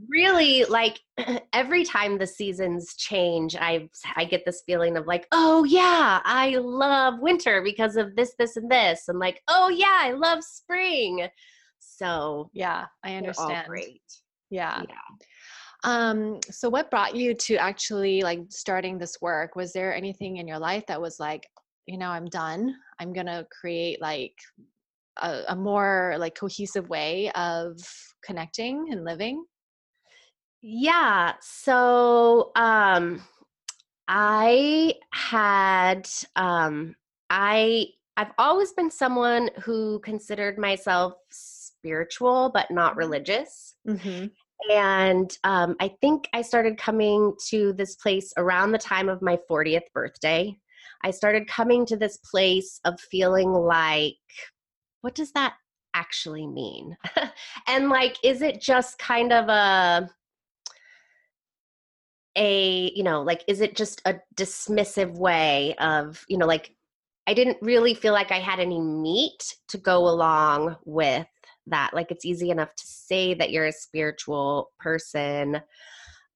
really 0.10 0.65
like 0.65 1.00
every 1.53 1.83
time 1.83 2.17
the 2.17 2.27
seasons 2.27 2.95
change, 2.95 3.55
I 3.55 3.89
I 4.15 4.25
get 4.25 4.45
this 4.45 4.63
feeling 4.65 4.98
of 4.98 5.07
like, 5.07 5.27
"Oh 5.31 5.63
yeah, 5.63 6.21
I 6.24 6.57
love 6.57 7.19
winter 7.19 7.62
because 7.63 7.95
of 7.95 8.15
this 8.15 8.33
this 8.38 8.57
and 8.57 8.69
this." 8.71 9.07
And 9.07 9.19
like, 9.19 9.41
"Oh 9.48 9.69
yeah, 9.69 9.98
I 10.00 10.12
love 10.12 10.43
spring." 10.43 11.27
So, 11.79 12.50
yeah, 12.53 12.86
I 13.03 13.15
understand. 13.15 13.67
great. 13.67 14.01
Yeah. 14.50 14.83
Yeah. 14.88 15.25
Um, 15.84 16.40
so 16.50 16.70
what 16.70 16.92
brought 16.92 17.16
you 17.16 17.34
to 17.34 17.56
actually 17.56 18.22
like 18.22 18.42
starting 18.50 18.98
this 18.98 19.18
work? 19.22 19.56
Was 19.56 19.74
there 19.74 19.94
anything 19.94 20.38
in 20.38 20.48
your 20.48 20.60
life 20.60 20.86
that 20.88 21.02
was 21.02 21.20
like, 21.20 21.48
you 21.88 21.98
know, 21.98 22.10
I'm 22.10 22.28
done. 22.28 22.76
I'm 23.00 23.14
gonna 23.14 23.46
create 23.60 24.02
like 24.02 24.36
a, 25.22 25.42
a 25.50 25.56
more 25.56 26.16
like 26.20 26.36
cohesive 26.36 26.88
way 26.90 27.32
of 27.32 27.78
connecting 28.24 28.88
and 28.92 29.04
living? 29.04 29.44
Yeah. 30.62 31.34
So 31.42 32.52
um 32.56 33.24
I 34.08 34.96
had 35.14 36.08
um 36.36 36.96
I 37.30 37.88
I've 38.18 38.34
always 38.38 38.74
been 38.74 38.92
someone 38.92 39.50
who 39.64 40.00
considered 40.00 40.60
myself 40.60 41.14
spiritual 41.32 42.52
but 42.54 42.70
not 42.70 42.96
religious. 42.96 43.76
Mm-hmm. 43.88 44.28
And 44.70 45.36
um 45.44 45.75
I 45.80 45.96
think 46.01 46.30
I 46.34 46.41
started 46.41 46.77
coming 46.77 47.34
to 47.50 47.74
this 47.74 47.96
place 47.96 48.34
around 48.38 48.72
the 48.72 48.77
time 48.77 49.10
of 49.10 49.22
my 49.22 49.38
40th 49.50 49.91
birthday. 49.94 50.56
I 51.03 51.12
started 51.12 51.48
coming 51.48 51.86
to 51.88 51.98
this 51.98 52.18
place 52.18 52.80
of 52.86 53.00
feeling 53.00 53.51
like 53.51 54.15
what 55.01 55.15
does 55.15 55.32
that 55.32 55.56
actually 55.94 56.48
mean? 56.48 56.96
and 57.68 57.89
like 57.89 58.18
is 58.24 58.41
it 58.41 58.62
just 58.62 59.00
kind 59.00 59.34
of 59.34 59.50
a 59.50 60.10
a 62.38 62.91
you 62.96 63.03
know 63.03 63.22
like 63.22 63.44
is 63.48 63.62
it 63.62 63.75
just 63.75 64.01
a 64.06 64.15
dismissive 64.36 65.18
way 65.18 65.75
of 65.80 66.24
you 66.30 66.38
know 66.38 66.46
like 66.46 66.74
i 67.27 67.34
didn't 67.34 67.58
really 67.62 67.94
feel 67.94 68.13
like 68.13 68.32
i 68.32 68.39
had 68.39 68.60
any 68.60 68.80
meat 68.80 69.56
to 69.68 69.77
go 69.77 70.08
along 70.08 70.77
with 70.86 71.27
that 71.68 71.91
like 71.94 72.12
it's 72.12 72.25
easy 72.25 72.50
enough 72.50 72.75
to 72.75 72.86
say 72.86 73.34
that 73.34 73.51
you're 73.51 73.68
a 73.68 73.72
spiritual 73.72 74.72
person 74.80 75.62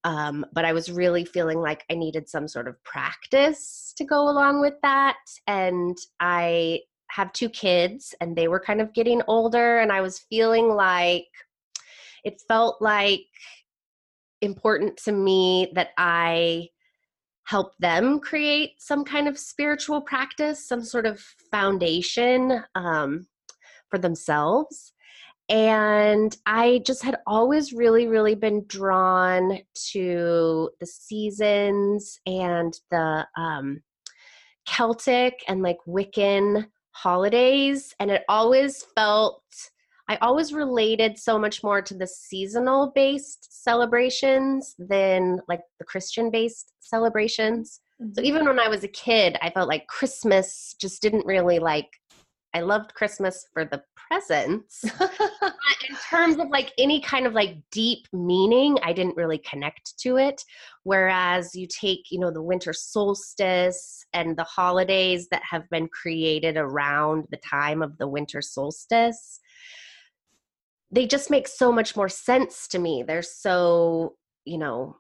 um, 0.04 0.46
but 0.54 0.66
i 0.66 0.74
was 0.74 0.92
really 0.92 1.26
feeling 1.26 1.60
like 1.60 1.84
i 1.92 1.96
needed 1.96 2.30
some 2.30 2.48
sort 2.48 2.68
of 2.68 2.82
practice 2.84 3.94
to 3.98 4.04
go 4.04 4.30
along 4.30 4.62
with 4.62 4.76
that 4.84 5.18
and 5.48 5.98
i 6.20 6.80
have 7.12 7.32
two 7.34 7.50
kids 7.50 8.14
and 8.20 8.36
they 8.36 8.48
were 8.48 8.60
kind 8.60 8.82
of 8.82 8.94
getting 8.94 9.22
older 9.28 9.80
and 9.80 9.92
i 9.92 10.02
was 10.02 10.26
feeling 10.30 10.70
like 10.70 11.28
it 12.26 12.42
felt 12.48 12.82
like 12.82 13.28
important 14.42 14.98
to 14.98 15.12
me 15.12 15.72
that 15.76 15.90
I 15.98 16.70
help 17.44 17.78
them 17.78 18.20
create 18.20 18.72
some 18.80 19.06
kind 19.06 19.28
of 19.28 19.38
spiritual 19.38 20.02
practice, 20.02 20.68
some 20.68 20.84
sort 20.84 21.06
of 21.06 21.24
foundation 21.52 22.64
um, 22.74 23.28
for 23.90 24.00
themselves. 24.00 24.94
And 25.50 26.36
I 26.46 26.82
just 26.86 27.04
had 27.04 27.18
always 27.28 27.72
really, 27.72 28.08
really 28.08 28.36
been 28.36 28.66
drawn 28.68 29.60
to 29.92 30.70
the 30.80 30.86
seasons 30.86 32.20
and 32.26 32.74
the 32.90 33.28
um, 33.38 33.82
Celtic 34.66 35.44
and 35.48 35.62
like 35.62 35.78
Wiccan 35.88 36.66
holidays. 36.92 37.94
And 38.00 38.10
it 38.10 38.24
always 38.28 38.84
felt 38.96 39.44
I 40.08 40.18
always 40.18 40.54
related 40.54 41.18
so 41.18 41.40
much 41.40 41.64
more 41.64 41.82
to 41.82 41.94
the 41.96 42.08
seasonal 42.08 42.92
based 42.94 43.64
celebrations 43.64 44.76
than 44.78 45.40
like 45.48 45.62
the 45.80 45.86
Christian 45.86 46.30
based 46.30 46.74
celebrations. 46.80 47.80
So 48.14 48.22
even 48.22 48.46
when 48.46 48.60
I 48.60 48.68
was 48.68 48.84
a 48.84 48.90
kid, 48.90 49.38
I 49.42 49.50
felt 49.50 49.70
like 49.70 49.88
Christmas 49.88 50.76
just 50.80 51.02
didn't 51.02 51.26
really 51.26 51.60
like 51.60 51.90
I 52.56 52.62
loved 52.62 52.94
Christmas 52.94 53.46
for 53.54 53.66
the 53.66 53.84
presents. 54.08 54.86
but 55.00 55.54
in 55.90 55.96
terms 56.10 56.38
of 56.38 56.48
like 56.48 56.72
any 56.78 57.02
kind 57.02 57.28
of 57.28 57.34
like 57.34 57.58
deep 57.70 58.08
meaning, 58.14 58.78
I 58.82 58.94
didn't 58.94 59.18
really 59.18 59.40
connect 59.40 60.00
to 60.00 60.16
it. 60.16 60.42
Whereas 60.84 61.54
you 61.54 61.68
take, 61.68 62.12
you 62.12 62.20
know, 62.20 62.32
the 62.32 62.42
winter 62.42 62.72
solstice 62.72 64.06
and 64.14 64.38
the 64.38 64.46
holidays 64.46 65.28
that 65.32 65.42
have 65.44 65.70
been 65.70 65.90
created 65.90 66.56
around 66.56 67.26
the 67.30 67.38
time 67.38 67.82
of 67.82 67.98
the 67.98 68.08
winter 68.08 68.42
solstice, 68.42 69.42
they 70.92 71.06
just 71.06 71.30
make 71.30 71.50
so 71.50 71.74
much 71.74 71.98
more 71.98 72.10
sense 72.10 72.70
to 72.70 72.80
me. 72.80 73.04
They're 73.06 73.22
so, 73.22 74.16
you 74.46 74.58
know, 74.58 74.96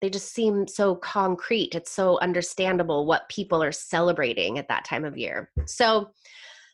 they 0.00 0.08
just 0.08 0.32
seem 0.32 0.68
so 0.68 0.94
concrete. 0.94 1.74
It's 1.74 1.90
so 1.90 2.20
understandable 2.20 3.06
what 3.06 3.28
people 3.28 3.60
are 3.60 3.72
celebrating 3.72 4.58
at 4.58 4.68
that 4.68 4.84
time 4.84 5.04
of 5.04 5.18
year. 5.18 5.50
So, 5.66 6.10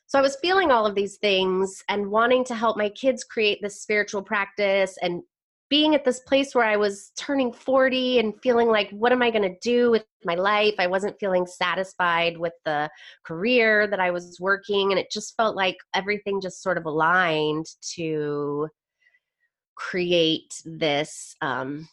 so 0.09 0.19
I 0.19 0.23
was 0.23 0.39
feeling 0.41 0.71
all 0.71 0.87
of 0.87 0.95
these 0.95 1.19
things 1.19 1.85
and 1.91 2.11
wanting 2.11 2.43
to 2.45 2.55
help 2.55 2.79
my 2.79 2.89
kids 2.89 3.25
create 3.25 3.59
this 3.61 3.83
spiritual 3.83 4.23
practice 4.23 4.97
and 5.03 5.23
being 5.69 5.95
at 5.95 6.03
this 6.03 6.21
place 6.21 6.55
where 6.55 6.65
I 6.65 6.79
was 6.79 7.13
turning 7.19 7.53
40 7.53 8.19
and 8.19 8.33
feeling 8.43 8.69
like, 8.69 8.91
what 8.91 9.13
am 9.13 9.23
I 9.23 9.31
going 9.31 9.43
to 9.43 9.59
do 9.61 9.91
with 9.91 10.05
my 10.25 10.35
life? 10.35 10.75
I 10.79 10.87
wasn't 10.87 11.21
feeling 11.21 11.45
satisfied 11.45 12.39
with 12.39 12.55
the 12.65 12.89
career 13.23 13.87
that 13.87 14.01
I 14.01 14.11
was 14.11 14.39
working. 14.41 14.93
And 14.93 14.99
it 14.99 15.11
just 15.11 15.37
felt 15.37 15.57
like 15.57 15.77
everything 15.95 16.41
just 16.41 16.63
sort 16.63 16.79
of 16.79 16.87
aligned 16.87 17.67
to 17.97 18.69
create 19.75 20.55
this. 20.65 21.37
Um, 21.43 21.87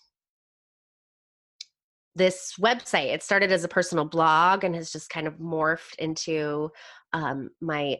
this 2.15 2.53
website 2.61 3.13
it 3.13 3.21
started 3.21 3.51
as 3.51 3.65
a 3.65 3.67
personal 3.67 4.05
blog 4.05 4.63
and 4.63 4.73
has 4.73 4.89
just 4.89 5.09
kind 5.09 5.27
of 5.27 5.37
morphed 5.37 5.95
into 5.99 6.71
um, 7.15 7.49
my 7.61 7.97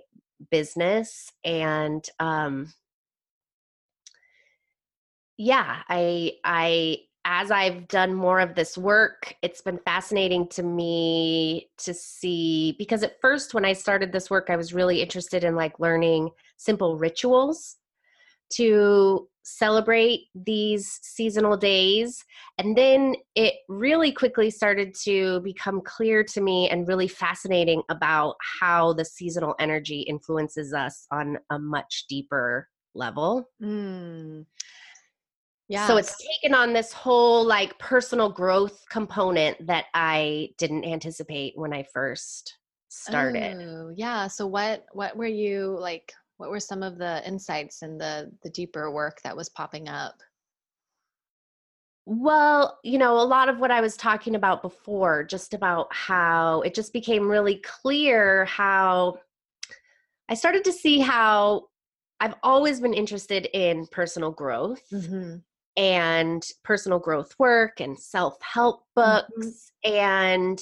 business 0.52 1.32
and 1.46 2.08
um, 2.20 2.72
yeah 5.38 5.82
i 5.90 6.34
i 6.44 6.98
as 7.24 7.50
i've 7.50 7.88
done 7.88 8.14
more 8.14 8.40
of 8.42 8.56
this 8.56 8.78
work 8.78 9.34
it's 9.42 9.62
been 9.62 9.80
fascinating 9.80 10.48
to 10.48 10.64
me 10.64 11.70
to 11.78 11.94
see 11.94 12.76
because 12.78 13.04
at 13.04 13.20
first 13.22 13.54
when 13.54 13.66
i 13.66 13.72
started 13.74 14.12
this 14.12 14.30
work 14.30 14.50
i 14.50 14.56
was 14.56 14.74
really 14.74 15.02
interested 15.02 15.44
in 15.44 15.56
like 15.56 15.80
learning 15.80 16.30
simple 16.58 16.98
rituals 16.98 17.78
to 18.56 19.28
celebrate 19.44 20.22
these 20.34 21.00
seasonal 21.04 21.56
days 21.56 22.26
and 22.58 22.76
then 22.76 23.16
it 23.36 23.54
really 23.70 24.12
quickly 24.12 24.50
started 24.50 24.96
to 24.96 25.40
become 25.42 25.82
clear 25.82 26.24
to 26.24 26.42
me 26.42 26.68
and 26.70 26.88
really 26.88 27.08
fascinating 27.08 27.84
about 27.90 28.36
how 28.60 28.92
the 28.94 29.06
seasonal 29.06 29.54
energy 29.60 30.02
influences 30.02 30.74
us 30.74 31.06
on 31.12 31.38
a 31.52 31.60
much 31.60 32.06
deeper 32.10 32.68
level 32.96 33.48
Mm. 33.62 34.46
Yeah. 35.68 35.88
So 35.88 35.98
it's 35.98 36.16
taken 36.18 36.54
on 36.54 36.74
this 36.74 36.94
whole 36.94 37.44
like 37.44 37.78
personal 37.80 38.30
growth 38.30 38.84
component 38.90 39.66
that 39.66 39.86
I 39.96 40.50
didn't 40.58 40.86
anticipate 40.86 41.54
when 41.56 41.74
I 41.74 41.84
first 41.92 42.58
started. 42.90 43.58
Oh, 43.60 43.92
yeah. 43.96 44.28
So 44.28 44.46
what 44.46 44.86
what 44.94 45.18
were 45.18 45.26
you 45.26 45.76
like 45.80 46.14
what 46.38 46.50
were 46.50 46.60
some 46.60 46.84
of 46.84 46.98
the 46.98 47.26
insights 47.28 47.82
and 47.82 48.00
the 48.00 48.32
the 48.44 48.50
deeper 48.50 48.92
work 48.92 49.22
that 49.24 49.36
was 49.36 49.50
popping 49.50 49.88
up? 49.88 50.22
Well, 52.06 52.78
you 52.84 53.00
know, 53.00 53.20
a 53.20 53.26
lot 53.26 53.50
of 53.50 53.60
what 53.60 53.72
I 53.72 53.82
was 53.82 53.98
talking 53.98 54.36
about 54.36 54.62
before, 54.62 55.24
just 55.24 55.56
about 55.56 55.88
how 55.92 56.62
it 56.62 56.76
just 56.76 56.94
became 56.94 57.28
really 57.28 57.56
clear 57.58 58.46
how 58.46 59.20
I 60.30 60.36
started 60.36 60.64
to 60.66 60.72
see 60.72 61.00
how 61.00 61.66
I've 62.20 62.36
always 62.44 62.80
been 62.80 62.94
interested 62.94 63.48
in 63.54 63.88
personal 63.88 64.32
growth 64.32 64.84
mm-hmm. 64.92 65.38
and 65.78 66.48
personal 66.64 67.00
growth 67.00 67.36
work 67.40 67.80
and 67.80 67.98
self 67.98 68.38
help 68.42 68.84
books. 68.96 69.72
Mm-hmm. 69.86 69.94
And 69.94 70.62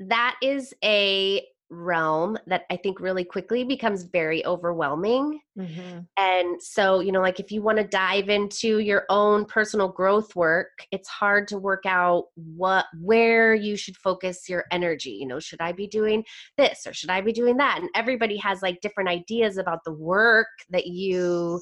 that 0.00 0.36
is 0.42 0.74
a 0.82 1.42
realm 1.70 2.38
that 2.46 2.64
I 2.70 2.76
think 2.76 3.00
really 3.00 3.24
quickly 3.24 3.64
becomes 3.64 4.04
very 4.04 4.44
overwhelming. 4.46 5.40
Mm-hmm. 5.58 6.00
And 6.16 6.62
so, 6.62 7.00
you 7.00 7.12
know, 7.12 7.20
like 7.20 7.40
if 7.40 7.50
you 7.50 7.62
want 7.62 7.78
to 7.78 7.84
dive 7.84 8.28
into 8.28 8.78
your 8.78 9.04
own 9.08 9.44
personal 9.46 9.88
growth 9.88 10.36
work, 10.36 10.86
it's 10.92 11.08
hard 11.08 11.48
to 11.48 11.58
work 11.58 11.84
out 11.86 12.24
what 12.34 12.86
where 13.00 13.54
you 13.54 13.76
should 13.76 13.96
focus 13.96 14.48
your 14.48 14.64
energy. 14.70 15.10
You 15.10 15.26
know, 15.26 15.40
should 15.40 15.60
I 15.60 15.72
be 15.72 15.86
doing 15.86 16.24
this 16.56 16.86
or 16.86 16.92
should 16.92 17.10
I 17.10 17.20
be 17.20 17.32
doing 17.32 17.56
that? 17.56 17.80
And 17.80 17.90
everybody 17.94 18.36
has 18.38 18.62
like 18.62 18.80
different 18.80 19.08
ideas 19.08 19.56
about 19.56 19.84
the 19.84 19.92
work 19.92 20.48
that 20.70 20.86
you 20.86 21.60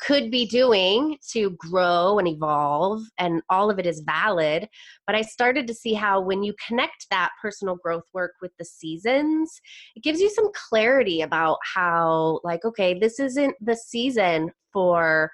could 0.00 0.30
be 0.30 0.46
doing 0.46 1.16
to 1.30 1.50
grow 1.58 2.18
and 2.18 2.28
evolve 2.28 3.02
and 3.18 3.42
all 3.50 3.70
of 3.70 3.78
it 3.78 3.86
is 3.86 4.00
valid 4.00 4.68
but 5.06 5.16
i 5.16 5.22
started 5.22 5.66
to 5.66 5.74
see 5.74 5.94
how 5.94 6.20
when 6.20 6.42
you 6.42 6.54
connect 6.66 7.06
that 7.10 7.30
personal 7.40 7.76
growth 7.76 8.04
work 8.12 8.32
with 8.40 8.52
the 8.58 8.64
seasons 8.64 9.60
it 9.96 10.02
gives 10.02 10.20
you 10.20 10.30
some 10.30 10.50
clarity 10.52 11.22
about 11.22 11.58
how 11.74 12.40
like 12.44 12.64
okay 12.64 12.98
this 12.98 13.18
isn't 13.18 13.54
the 13.60 13.76
season 13.76 14.50
for 14.72 15.30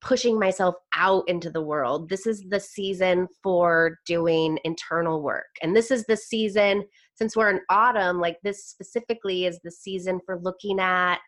pushing 0.00 0.38
myself 0.38 0.74
out 0.96 1.28
into 1.28 1.50
the 1.50 1.60
world. 1.60 2.08
This 2.08 2.26
is 2.26 2.42
the 2.48 2.60
season 2.60 3.28
for 3.42 3.98
doing 4.06 4.58
internal 4.64 5.22
work. 5.22 5.48
And 5.62 5.76
this 5.76 5.90
is 5.90 6.04
the 6.06 6.16
season, 6.16 6.84
since 7.14 7.36
we're 7.36 7.50
in 7.50 7.60
autumn, 7.68 8.18
like 8.18 8.38
this 8.42 8.64
specifically 8.64 9.44
is 9.46 9.60
the 9.62 9.70
season 9.70 10.20
for 10.24 10.38
looking 10.40 10.80
at 10.80 11.18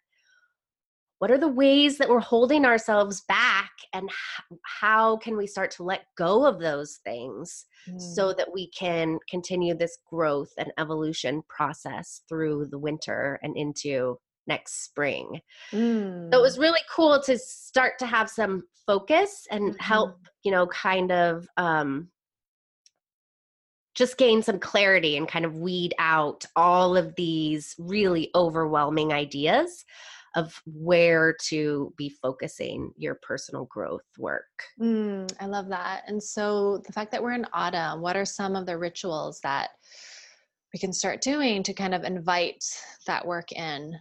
what 1.23 1.31
are 1.31 1.39
the 1.39 1.47
ways 1.47 1.99
that 1.99 2.09
we're 2.09 2.19
holding 2.19 2.65
ourselves 2.65 3.23
back 3.29 3.71
and 3.93 4.11
how 4.81 5.17
can 5.19 5.37
we 5.37 5.47
start 5.47 5.71
to 5.71 5.85
let 5.85 6.01
go 6.19 6.45
of 6.45 6.59
those 6.59 6.99
things 7.05 7.67
mm. 7.89 8.01
so 8.01 8.33
that 8.33 8.53
we 8.53 8.69
can 8.71 9.21
continue 9.31 9.73
this 9.73 9.99
growth 10.11 10.51
and 10.59 10.73
evolution 10.79 11.41
process 11.49 12.23
through 12.29 12.67
the 12.73 12.79
winter 12.79 13.39
and 13.45 13.57
into 13.57 14.19
next 14.49 14.85
spring 14.85 15.39
mm. 15.71 16.29
so 16.33 16.39
it 16.41 16.43
was 16.43 16.59
mm. 16.59 16.63
really 16.63 16.81
cool 16.93 17.23
to 17.23 17.39
start 17.39 17.93
to 18.01 18.07
have 18.07 18.29
some 18.29 18.65
focus 18.85 19.47
and 19.49 19.63
mm-hmm. 19.63 19.77
help 19.79 20.17
you 20.43 20.51
know 20.51 20.67
kind 20.67 21.13
of 21.13 21.47
um 21.57 22.09
just 23.95 24.19
gain 24.19 24.43
some 24.43 24.59
clarity 24.59 25.17
and 25.17 25.29
kind 25.29 25.45
of 25.45 25.55
weed 25.55 25.95
out 26.01 26.45
all 26.57 26.97
of 26.97 27.15
these 27.15 27.77
really 27.79 28.29
overwhelming 28.35 29.13
ideas 29.13 29.85
of 30.35 30.61
where 30.67 31.35
to 31.49 31.93
be 31.97 32.09
focusing 32.09 32.93
your 32.97 33.17
personal 33.17 33.67
growth 33.67 34.07
work. 34.19 34.45
Mm, 34.81 35.33
I 35.41 35.47
love 35.47 35.69
that. 35.69 36.03
And 36.07 36.23
so, 36.23 36.83
the 36.87 36.93
fact 36.93 37.11
that 37.13 37.23
we're 37.23 37.33
in 37.33 37.47
autumn, 37.53 38.01
what 38.01 38.17
are 38.17 38.25
some 38.25 38.57
of 38.57 38.67
the 38.67 38.79
rituals 38.79 39.41
that 39.43 39.71
we 40.73 40.79
can 40.79 40.93
start 40.93 41.21
doing 41.21 41.63
to 41.65 41.75
kind 41.75 41.95
of 41.95 42.05
invite 42.05 42.65
that 43.07 43.27
work 43.27 43.53
in? 43.53 43.95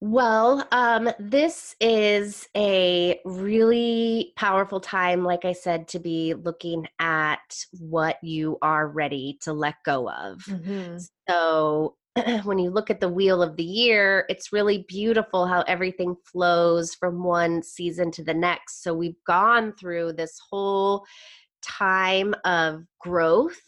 Well, 0.00 0.68
um, 0.72 1.10
this 1.18 1.74
is 1.80 2.46
a 2.54 3.18
really 3.24 4.34
powerful 4.36 4.78
time, 4.78 5.24
like 5.24 5.46
I 5.46 5.54
said, 5.54 5.88
to 5.88 5.98
be 5.98 6.34
looking 6.34 6.86
at 6.98 7.64
what 7.80 8.18
you 8.22 8.58
are 8.60 8.88
ready 8.88 9.38
to 9.42 9.54
let 9.54 9.76
go 9.84 10.10
of. 10.10 10.42
Mm-hmm. 10.42 10.98
So, 11.28 11.96
when 12.44 12.58
you 12.58 12.70
look 12.70 12.90
at 12.90 13.00
the 13.00 13.08
wheel 13.08 13.42
of 13.42 13.56
the 13.56 13.64
year, 13.64 14.24
it's 14.28 14.52
really 14.52 14.84
beautiful 14.88 15.46
how 15.46 15.62
everything 15.62 16.16
flows 16.24 16.94
from 16.94 17.22
one 17.22 17.62
season 17.62 18.10
to 18.12 18.24
the 18.24 18.34
next. 18.34 18.82
So 18.82 18.94
we've 18.94 19.22
gone 19.26 19.72
through 19.78 20.14
this 20.14 20.38
whole 20.50 21.04
time 21.62 22.34
of 22.44 22.84
growth. 23.00 23.60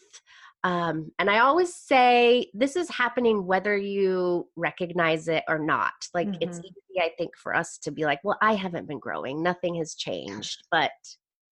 Um, 0.63 1.11
and 1.19 1.29
I 1.29 1.39
always 1.39 1.73
say 1.73 2.51
this 2.53 2.75
is 2.75 2.89
happening 2.89 3.45
whether 3.45 3.77
you 3.77 4.47
recognize 4.55 5.27
it 5.27 5.43
or 5.47 5.57
not. 5.57 5.93
Like 6.13 6.27
mm-hmm. 6.27 6.41
it's 6.41 6.59
easy, 6.59 7.01
I 7.01 7.11
think, 7.17 7.37
for 7.37 7.55
us 7.55 7.77
to 7.79 7.91
be 7.91 8.03
like, 8.03 8.19
well, 8.23 8.37
I 8.41 8.55
haven't 8.55 8.87
been 8.87 8.99
growing, 8.99 9.41
nothing 9.41 9.75
has 9.75 9.95
changed. 9.95 10.63
But 10.69 10.91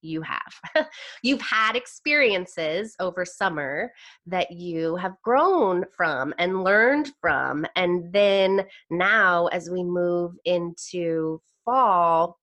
you 0.02 0.22
have. 0.22 0.88
You've 1.24 1.42
had 1.42 1.76
experiences 1.76 2.96
over 3.00 3.26
summer 3.26 3.92
that 4.26 4.52
you 4.52 4.96
have 4.96 5.16
grown 5.24 5.86
from 5.96 6.34
and 6.38 6.64
learned 6.64 7.12
from. 7.22 7.66
And 7.76 8.12
then 8.12 8.66
now, 8.90 9.48
as 9.48 9.70
we 9.70 9.84
move 9.84 10.34
into 10.46 11.42
fall, 11.66 12.38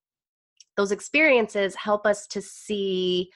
those 0.76 0.92
experiences 0.92 1.74
help 1.76 2.06
us 2.06 2.26
to 2.28 2.42
see 2.42 3.30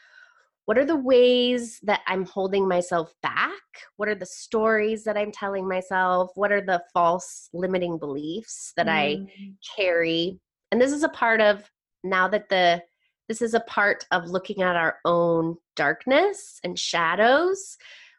what 0.68 0.76
are 0.76 0.84
the 0.84 0.96
ways 0.96 1.80
that 1.84 2.02
I'm 2.06 2.26
holding 2.26 2.68
myself 2.68 3.14
back? 3.22 3.52
What 3.96 4.06
are 4.06 4.14
the 4.14 4.26
stories 4.26 5.02
that 5.04 5.16
I'm 5.16 5.32
telling 5.32 5.66
myself? 5.66 6.30
What 6.34 6.52
are 6.52 6.60
the 6.60 6.82
false 6.92 7.48
limiting 7.54 7.96
beliefs 7.96 8.74
that 8.76 8.86
mm. 8.86 8.90
I 8.90 9.52
carry? 9.74 10.38
And 10.70 10.78
this 10.78 10.92
is 10.92 11.04
a 11.04 11.08
part 11.08 11.40
of 11.40 11.64
now 12.04 12.28
that 12.28 12.50
the 12.50 12.82
this 13.28 13.42
is 13.42 13.54
a 13.54 13.60
part 13.60 14.06
of 14.10 14.28
looking 14.28 14.62
at 14.62 14.76
our 14.76 14.98
own 15.04 15.56
darkness 15.76 16.60
and 16.64 16.78
shadows, 16.78 17.76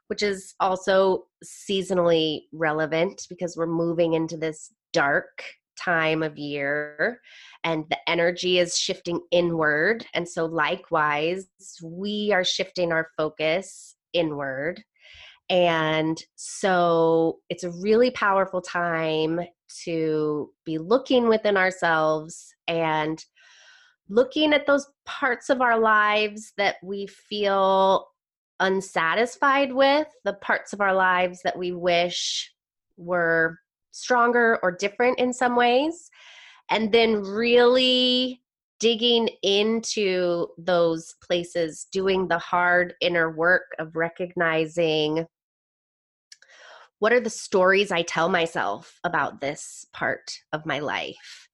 which 0.07 0.21
is 0.21 0.53
also 0.59 1.25
seasonally 1.43 2.43
relevant 2.53 3.25
because 3.29 3.57
we're 3.57 3.65
moving 3.65 4.13
into 4.13 4.37
this 4.37 4.71
dark 4.93 5.43
time 5.77 6.23
of 6.23 6.37
year 6.37 7.21
and 7.63 7.85
the 7.89 7.97
energy 8.07 8.59
is 8.59 8.77
shifting 8.77 9.19
inward. 9.31 10.05
And 10.13 10.27
so, 10.27 10.45
likewise, 10.45 11.47
we 11.83 12.31
are 12.33 12.43
shifting 12.43 12.91
our 12.91 13.09
focus 13.17 13.95
inward. 14.13 14.83
And 15.49 16.21
so, 16.35 17.39
it's 17.49 17.63
a 17.63 17.71
really 17.71 18.11
powerful 18.11 18.61
time 18.61 19.41
to 19.85 20.51
be 20.65 20.77
looking 20.77 21.27
within 21.27 21.57
ourselves 21.57 22.53
and 22.67 23.23
looking 24.09 24.53
at 24.53 24.65
those 24.65 24.87
parts 25.05 25.49
of 25.49 25.61
our 25.61 25.79
lives 25.79 26.53
that 26.57 26.77
we 26.83 27.07
feel 27.07 28.07
unsatisfied 28.59 29.71
with, 29.71 30.07
the 30.25 30.33
parts 30.33 30.73
of 30.73 30.81
our 30.81 30.93
lives 30.93 31.41
that 31.43 31.57
we 31.57 31.71
wish 31.71 32.51
were 32.97 33.57
stronger 33.91 34.59
or 34.63 34.71
different 34.71 35.19
in 35.19 35.31
some 35.31 35.55
ways, 35.55 36.09
and 36.69 36.91
then 36.91 37.21
really 37.21 38.41
digging 38.79 39.29
into 39.43 40.47
those 40.57 41.15
places, 41.25 41.87
doing 41.91 42.27
the 42.27 42.37
hard 42.37 42.93
inner 43.01 43.29
work 43.29 43.65
of 43.77 43.95
recognizing 43.95 45.25
what 46.99 47.13
are 47.13 47.19
the 47.19 47.29
stories 47.29 47.91
I 47.91 48.01
tell 48.01 48.29
myself 48.29 48.99
about 49.03 49.39
this 49.39 49.85
part 49.93 50.31
of 50.51 50.65
my 50.65 50.79
life 50.79 51.48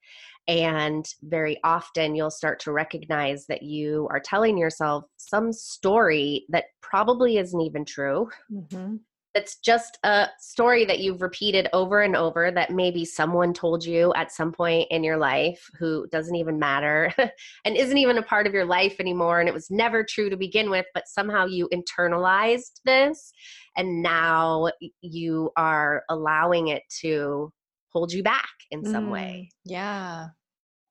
and 0.48 1.08
very 1.24 1.60
often 1.64 2.16
you'll 2.16 2.32
start 2.32 2.60
to 2.62 2.72
recognize 2.72 3.48
that 3.48 3.64
you 3.64 4.08
are 4.12 4.20
telling 4.20 4.58
yourself 4.58 5.06
some 5.18 5.52
story 5.52 6.46
that 6.50 6.66
probably 6.82 7.38
isn't 7.38 7.62
even 7.62 7.84
true. 7.84 8.30
Mm-hmm. 8.52 8.98
It's 9.34 9.58
just 9.58 10.00
a 10.04 10.30
story 10.40 10.86
that 10.86 11.00
you've 11.00 11.22
repeated 11.22 11.68
over 11.74 12.04
and 12.04 12.16
over 12.16 12.52
that 12.52 12.72
maybe 12.72 13.04
someone 13.04 13.54
told 13.54 13.84
you 13.84 14.14
at 14.14 14.32
some 14.32 14.54
point 14.54 14.88
in 14.92 15.04
your 15.04 15.18
life 15.18 15.70
who 15.78 16.08
doesn't 16.08 16.36
even 16.36 16.58
matter 16.58 17.12
and 17.66 17.76
isn't 17.76 17.98
even 17.98 18.18
a 18.18 18.24
part 18.24 18.48
of 18.48 18.54
your 18.54 18.64
life 18.64 18.96
anymore. 18.98 19.42
And 19.42 19.50
it 19.50 19.54
was 19.54 19.70
never 19.70 20.06
true 20.06 20.30
to 20.30 20.38
begin 20.38 20.70
with, 20.70 20.86
but 20.94 21.10
somehow 21.10 21.48
you 21.48 21.68
internalized 21.74 22.80
this 22.86 23.34
and 23.76 24.02
now 24.02 24.70
you 25.02 25.52
are 25.58 26.04
allowing 26.10 26.70
it 26.70 26.84
to 27.02 27.52
hold 27.96 28.12
you 28.12 28.22
back 28.22 28.50
in 28.72 28.84
some 28.84 29.08
mm, 29.08 29.12
way. 29.12 29.50
Yeah. 29.64 30.28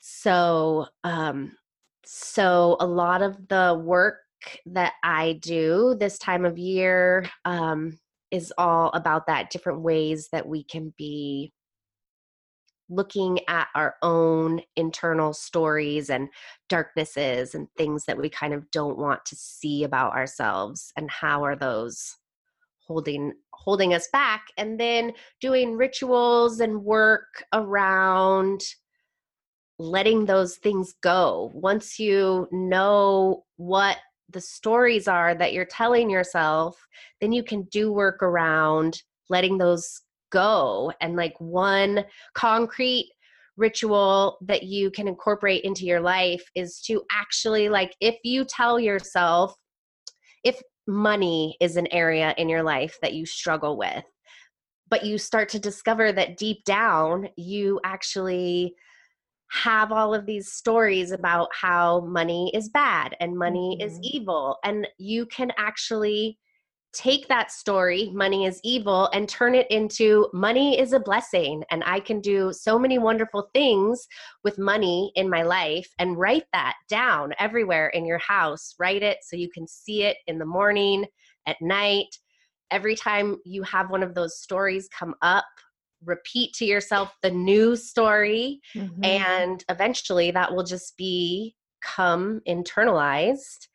So, 0.01 0.87
um, 1.05 1.53
so 2.07 2.79
a 2.81 2.87
lot 2.87 3.21
of 3.21 3.49
the 3.49 3.79
work 3.85 4.17
that 4.65 4.95
I 5.03 5.35
do 5.43 5.97
this 6.01 6.19
time 6.19 6.47
of 6.47 6.57
year 6.57 7.29
um, 7.45 7.99
is 8.31 8.55
all 8.57 8.91
about 8.95 9.27
that 9.27 9.51
different 9.51 9.83
ways 9.83 10.31
that 10.33 10.49
we 10.49 10.65
can 10.65 10.95
be 10.97 11.53
looking 12.89 13.39
at 13.49 13.69
our 13.75 13.97
own 14.01 14.63
internal 14.75 15.35
stories 15.35 16.09
and 16.09 16.29
darknesses 16.71 17.55
and 17.55 17.69
things 17.77 18.07
that 18.07 18.17
we 18.17 18.31
kind 18.31 18.55
of 18.55 18.71
don't 18.71 18.99
want 18.99 19.27
to 19.27 19.37
see 19.37 19.85
about 19.85 20.13
ourselves 20.13 20.91
and 20.97 21.11
how 21.11 21.45
are 21.45 21.57
those 21.57 22.17
holding 22.87 23.33
holding 23.53 23.95
us 23.95 24.09
back 24.13 24.47
and 24.59 24.79
then 24.79 25.13
doing 25.41 25.77
rituals 25.77 26.61
and 26.61 26.85
work 26.85 27.45
around 27.53 28.61
letting 29.79 30.25
those 30.25 30.57
things 30.57 30.95
go. 31.03 31.51
Once 31.55 31.99
you 31.99 32.47
know 32.53 33.45
what 33.57 33.97
the 34.31 34.41
stories 34.41 35.09
are 35.09 35.35
that 35.35 35.53
you're 35.53 35.65
telling 35.65 36.11
yourself 36.11 36.77
then 37.21 37.33
you 37.33 37.43
can 37.43 37.63
do 37.65 37.93
work 37.93 38.23
around 38.23 39.03
letting 39.29 39.59
those 39.59 40.03
go 40.31 40.93
and 41.01 41.15
like 41.15 41.35
one 41.39 42.05
concrete 42.35 43.11
ritual 43.57 44.39
that 44.43 44.65
you 44.65 44.91
can 44.91 45.07
incorporate 45.07 45.63
into 45.63 45.85
your 45.85 46.01
life 46.01 46.43
is 46.55 46.81
to 46.81 47.03
actually 47.11 47.69
like 47.69 47.95
if 48.01 48.17
you 48.25 48.45
tell 48.45 48.81
yourself 48.81 49.55
if 50.43 50.61
money 50.87 51.57
is 51.61 51.77
an 51.77 51.87
area 51.93 52.35
in 52.39 52.49
your 52.49 52.63
life 52.63 52.99
that 53.03 53.15
you 53.15 53.25
struggle 53.27 53.77
with 53.77 54.05
but 54.91 55.05
you 55.05 55.19
start 55.19 55.49
to 55.49 55.59
discover 55.59 56.13
that 56.13 56.37
deep 56.37 56.65
down 56.65 57.29
you 57.37 57.81
actually 57.85 58.75
have 59.51 59.93
all 59.93 60.15
of 60.15 60.27
these 60.27 60.53
stories 60.53 61.13
about 61.13 61.49
how 61.53 62.01
money 62.01 62.51
is 62.55 62.69
bad 62.69 63.17
and 63.21 63.39
money 63.39 63.79
mm-hmm. 63.81 63.87
is 63.87 63.99
evil 64.03 64.59
and 64.65 64.87
you 64.99 65.27
can 65.27 65.53
actually 65.57 66.39
take 66.95 67.29
that 67.29 67.51
story, 67.51 68.11
money 68.15 68.47
is 68.47 68.61
evil, 68.65 69.09
and 69.13 69.29
turn 69.29 69.55
it 69.55 69.67
into 69.71 70.29
money 70.33 70.79
is 70.79 70.93
a 70.93 71.01
blessing. 71.01 71.63
And 71.71 71.83
I 71.85 72.01
can 72.01 72.21
do 72.21 72.53
so 72.53 72.79
many 72.79 72.99
wonderful 72.99 73.51
things 73.53 74.07
with 74.43 74.59
money 74.59 75.13
in 75.17 75.29
my 75.29 75.43
life 75.43 75.89
and 75.99 76.19
write 76.19 76.45
that 76.53 76.75
down 76.89 77.33
everywhere 77.39 77.89
in 77.89 78.07
your 78.07 78.19
house. 78.19 78.75
Write 78.79 79.03
it 79.03 79.19
so 79.23 79.37
you 79.37 79.51
can 79.51 79.67
see 79.67 80.05
it 80.05 80.17
in 80.27 80.39
the 80.39 80.47
morning, 80.47 81.05
at 81.47 81.61
night. 81.61 82.17
Every 82.71 82.97
time 82.97 83.37
you 83.45 83.63
have 83.65 83.91
one 83.91 84.03
of 84.03 84.15
those 84.15 84.41
stories 84.41 84.89
come 84.89 85.15
up, 85.23 85.45
repeat 86.05 86.53
to 86.55 86.65
yourself 86.65 87.13
the 87.23 87.31
new 87.31 87.77
story. 87.77 88.61
Mm-hmm. 88.75 89.05
And 89.05 89.65
eventually 89.69 90.31
that 90.31 90.55
will 90.55 90.65
just 90.65 90.97
become 90.97 92.41
internalized. 92.49 93.69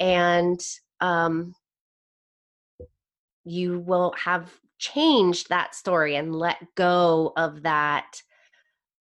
And 0.00 0.60
um, 1.00 1.54
you 3.44 3.80
will 3.80 4.14
have 4.18 4.52
changed 4.78 5.48
that 5.48 5.74
story 5.74 6.16
and 6.16 6.34
let 6.34 6.58
go 6.74 7.32
of 7.36 7.62
that 7.62 8.20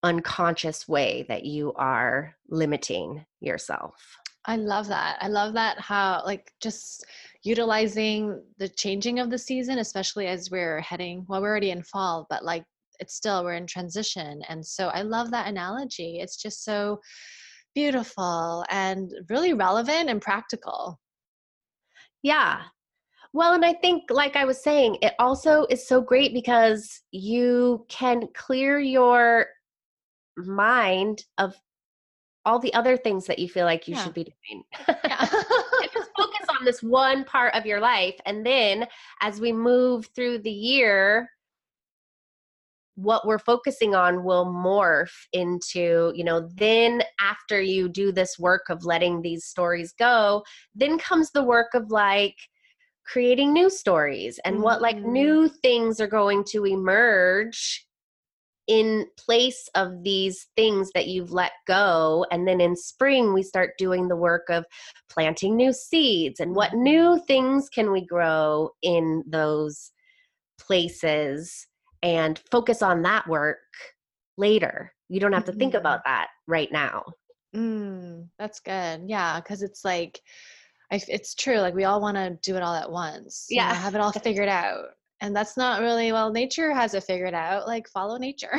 unconscious 0.04 0.88
way 0.88 1.25
that 1.28 1.45
you 1.45 1.73
are 1.73 2.36
limiting 2.49 3.25
yourself. 3.41 3.95
I 4.45 4.56
love 4.56 4.88
that. 4.88 5.17
I 5.21 5.28
love 5.28 5.54
that 5.54 5.80
how 5.80 6.23
like 6.25 6.52
just 6.62 7.06
utilizing 7.43 8.41
the 8.58 8.69
changing 8.69 9.19
of 9.19 9.30
the 9.30 9.38
season, 9.38 9.80
especially 9.80 10.28
as 10.28 10.49
we're 10.49 10.80
heading 10.82 11.25
well, 11.28 11.41
we're 11.41 11.49
already 11.49 11.71
in 11.71 11.84
fall, 11.84 12.25
but 12.30 12.43
like 12.43 12.63
it's 12.99 13.15
still 13.15 13.43
we're 13.43 13.54
in 13.54 13.67
transition. 13.67 14.41
And 14.49 14.65
so 14.65 14.88
I 14.88 15.02
love 15.02 15.32
that 15.32 15.47
analogy. 15.47 16.19
It's 16.19 16.38
just 16.38 16.63
so 16.63 16.99
beautiful 17.75 18.65
and 18.69 19.12
really 19.30 19.54
relevant 19.54 20.10
and 20.10 20.21
practical. 20.21 20.99
Yeah. 22.23 22.62
Well, 23.32 23.54
and 23.54 23.63
I 23.63 23.74
think, 23.74 24.04
like 24.10 24.36
I 24.36 24.46
was 24.46 24.63
saying, 24.63 24.98
it 25.02 25.13
also 25.20 25.65
is 25.70 25.88
so 25.88 26.02
great 26.02 26.34
because 26.34 27.02
you 27.12 27.86
can 27.88 28.28
clear 28.34 28.80
your 28.80 29.48
mind 30.38 31.24
of 31.38 31.54
all 32.46 32.60
the 32.60 32.74
other 32.74 32.98
things 32.98 33.26
that 33.28 33.38
you 33.38 33.48
feel 33.48 33.65
like 33.65 33.88
you 33.88 33.96
yeah. 33.96 34.04
should 34.04 34.13
be 34.13 34.24
doing. 34.24 34.63
Yeah. 35.04 35.26
just 35.94 36.10
focus 36.18 36.48
on 36.50 36.65
this 36.65 36.82
one 36.82 37.24
part 37.24 37.54
of 37.54 37.65
your 37.65 37.80
life. 37.80 38.15
And 38.26 38.46
then 38.46 38.88
as 39.22 39.39
we 39.39 39.52
move 39.52 40.08
through 40.15 40.39
the 40.39 40.52
year, 40.52 41.30
what 42.96 43.26
we're 43.26 43.39
focusing 43.39 43.96
on 43.96 44.24
will 44.24 44.46
morph 44.46 45.13
into, 45.32 46.12
you 46.15 46.24
know, 46.24 46.50
then 46.56 47.02
after 47.22 47.62
you 47.62 47.88
do 47.88 48.12
this 48.12 48.38
work 48.38 48.63
of 48.70 48.84
letting 48.84 49.22
these 49.22 49.46
stories 49.46 49.94
go, 49.98 50.44
then 50.76 50.98
comes 50.98 51.32
the 51.32 51.44
work 51.44 51.74
of 51.74 51.92
like, 51.92 52.36
creating 53.12 53.52
new 53.52 53.69
stories 53.69 54.39
and 54.45 54.56
mm-hmm. 54.56 54.63
what 54.63 54.82
like 54.82 54.98
mm-hmm. 54.98 55.13
new 55.13 55.48
things 55.48 56.00
are 56.00 56.08
going 56.08 56.43
to 56.43 56.65
emerge 56.65 57.86
in 58.67 59.08
place 59.17 59.67
of 59.74 60.04
these 60.04 60.48
things 60.56 60.91
that 60.93 61.08
you've 61.08 61.32
let 61.32 61.52
go 61.67 62.24
and 62.32 62.48
then 62.48 62.62
in 62.62 62.76
spring 62.76 63.34
we 63.34 63.41
start 63.41 63.72
doing 63.80 64.08
the 64.08 64.15
work 64.15 64.43
of 64.50 64.63
planting 65.10 65.56
new 65.56 65.74
seeds 65.74 66.39
and 66.39 66.56
what 66.56 66.69
mm-hmm. 66.69 66.84
new 66.84 67.22
things 67.26 67.67
can 67.67 67.91
we 67.91 68.06
grow 68.06 68.69
in 68.84 69.24
those 69.28 69.91
places 70.60 71.65
and 72.04 72.41
focus 72.52 72.84
on 72.84 73.02
that 73.02 73.28
work 73.28 73.58
later 74.38 74.93
you 75.10 75.19
don't 75.19 75.34
have 75.34 75.45
to 75.45 75.52
think 75.54 75.74
about 75.74 76.02
that 76.06 76.28
right 76.48 76.72
now 76.72 77.04
mm, 77.56 78.24
that's 78.38 78.60
good 78.60 79.02
yeah 79.08 79.39
because 79.39 79.63
it's 79.63 79.84
like 79.84 80.22
I, 80.91 81.02
it's 81.08 81.36
true. 81.36 81.60
Like 81.60 81.75
we 81.75 81.84
all 81.84 82.02
want 82.02 82.17
to 82.17 82.38
do 82.41 82.56
it 82.56 82.63
all 82.63 82.73
at 82.73 82.91
once. 82.91 83.45
Yeah. 83.49 83.67
You 83.67 83.73
know, 83.73 83.80
have 83.80 83.95
it 83.95 84.02
all 84.02 84.12
figured 84.12 84.49
out. 84.49 84.86
And 85.21 85.36
that's 85.36 85.58
not 85.58 85.82
really, 85.82 86.12
well, 86.12 86.32
nature 86.32 86.73
has 86.73 86.93
it 86.93 87.04
figured 87.04 87.34
out. 87.34 87.67
Like 87.67 87.88
follow 87.89 88.17
nature. 88.17 88.58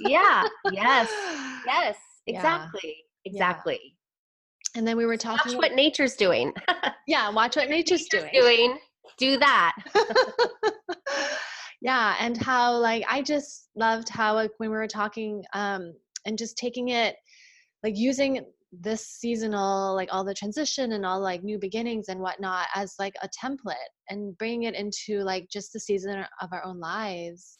yeah. 0.00 0.44
Yes. 0.72 1.10
Yes. 1.66 1.96
Exactly. 2.26 2.94
Yeah. 3.24 3.32
Exactly. 3.32 3.80
Yeah. 3.82 4.78
And 4.78 4.86
then 4.86 4.98
we 4.98 5.06
were 5.06 5.16
talking. 5.16 5.54
Watch 5.54 5.70
what 5.70 5.74
nature's 5.74 6.14
doing. 6.14 6.52
yeah. 7.06 7.30
Watch 7.30 7.56
what 7.56 7.70
nature's, 7.70 8.06
nature's 8.12 8.30
doing. 8.30 8.42
doing. 8.42 8.78
Do 9.16 9.38
that. 9.38 9.72
yeah. 11.80 12.16
And 12.20 12.36
how, 12.36 12.76
like, 12.76 13.02
I 13.08 13.22
just 13.22 13.70
loved 13.76 14.10
how, 14.10 14.34
like, 14.34 14.50
when 14.58 14.70
we 14.70 14.76
were 14.76 14.86
talking 14.86 15.42
um, 15.54 15.94
and 16.26 16.36
just 16.36 16.58
taking 16.58 16.88
it, 16.88 17.16
like, 17.82 17.96
using 17.96 18.44
this 18.80 19.06
seasonal 19.06 19.94
like 19.94 20.08
all 20.12 20.24
the 20.24 20.34
transition 20.34 20.92
and 20.92 21.04
all 21.04 21.20
like 21.20 21.42
new 21.42 21.58
beginnings 21.58 22.08
and 22.08 22.20
whatnot 22.20 22.66
as 22.74 22.94
like 22.98 23.14
a 23.22 23.28
template 23.28 23.74
and 24.08 24.36
bring 24.38 24.64
it 24.64 24.74
into 24.74 25.20
like 25.20 25.48
just 25.50 25.72
the 25.72 25.80
season 25.80 26.24
of 26.40 26.48
our 26.52 26.64
own 26.64 26.80
lives. 26.80 27.58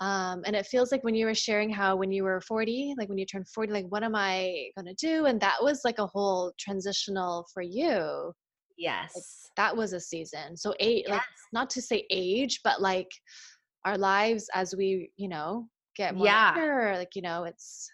Um, 0.00 0.42
and 0.44 0.56
it 0.56 0.66
feels 0.66 0.90
like 0.90 1.04
when 1.04 1.14
you 1.14 1.26
were 1.26 1.34
sharing 1.34 1.70
how 1.70 1.94
when 1.94 2.10
you 2.10 2.24
were 2.24 2.40
40 2.40 2.94
like 2.98 3.08
when 3.08 3.16
you 3.16 3.26
turned 3.26 3.48
40 3.48 3.72
like 3.72 3.86
what 3.90 4.02
am 4.02 4.16
i 4.16 4.68
going 4.76 4.86
to 4.86 4.94
do? 4.94 5.26
And 5.26 5.40
that 5.40 5.62
was 5.62 5.82
like 5.84 5.98
a 5.98 6.06
whole 6.06 6.52
transitional 6.58 7.46
for 7.54 7.62
you. 7.62 8.32
Yes. 8.76 9.12
like, 9.14 9.24
that 9.56 9.76
was 9.76 9.92
a 9.92 10.00
season. 10.00 10.56
So 10.56 10.74
eight 10.80 11.04
yes. 11.06 11.12
like 11.12 11.22
not 11.52 11.70
to 11.70 11.82
say 11.82 12.04
age 12.10 12.60
but 12.64 12.82
like 12.82 13.10
our 13.84 13.96
lives 13.96 14.48
as 14.52 14.74
we 14.76 15.10
you 15.16 15.28
know 15.28 15.68
get 15.96 16.16
more 16.16 16.26
yeah. 16.26 16.54
older, 16.56 16.94
like 16.96 17.14
you 17.14 17.22
know 17.22 17.44
it's 17.44 17.88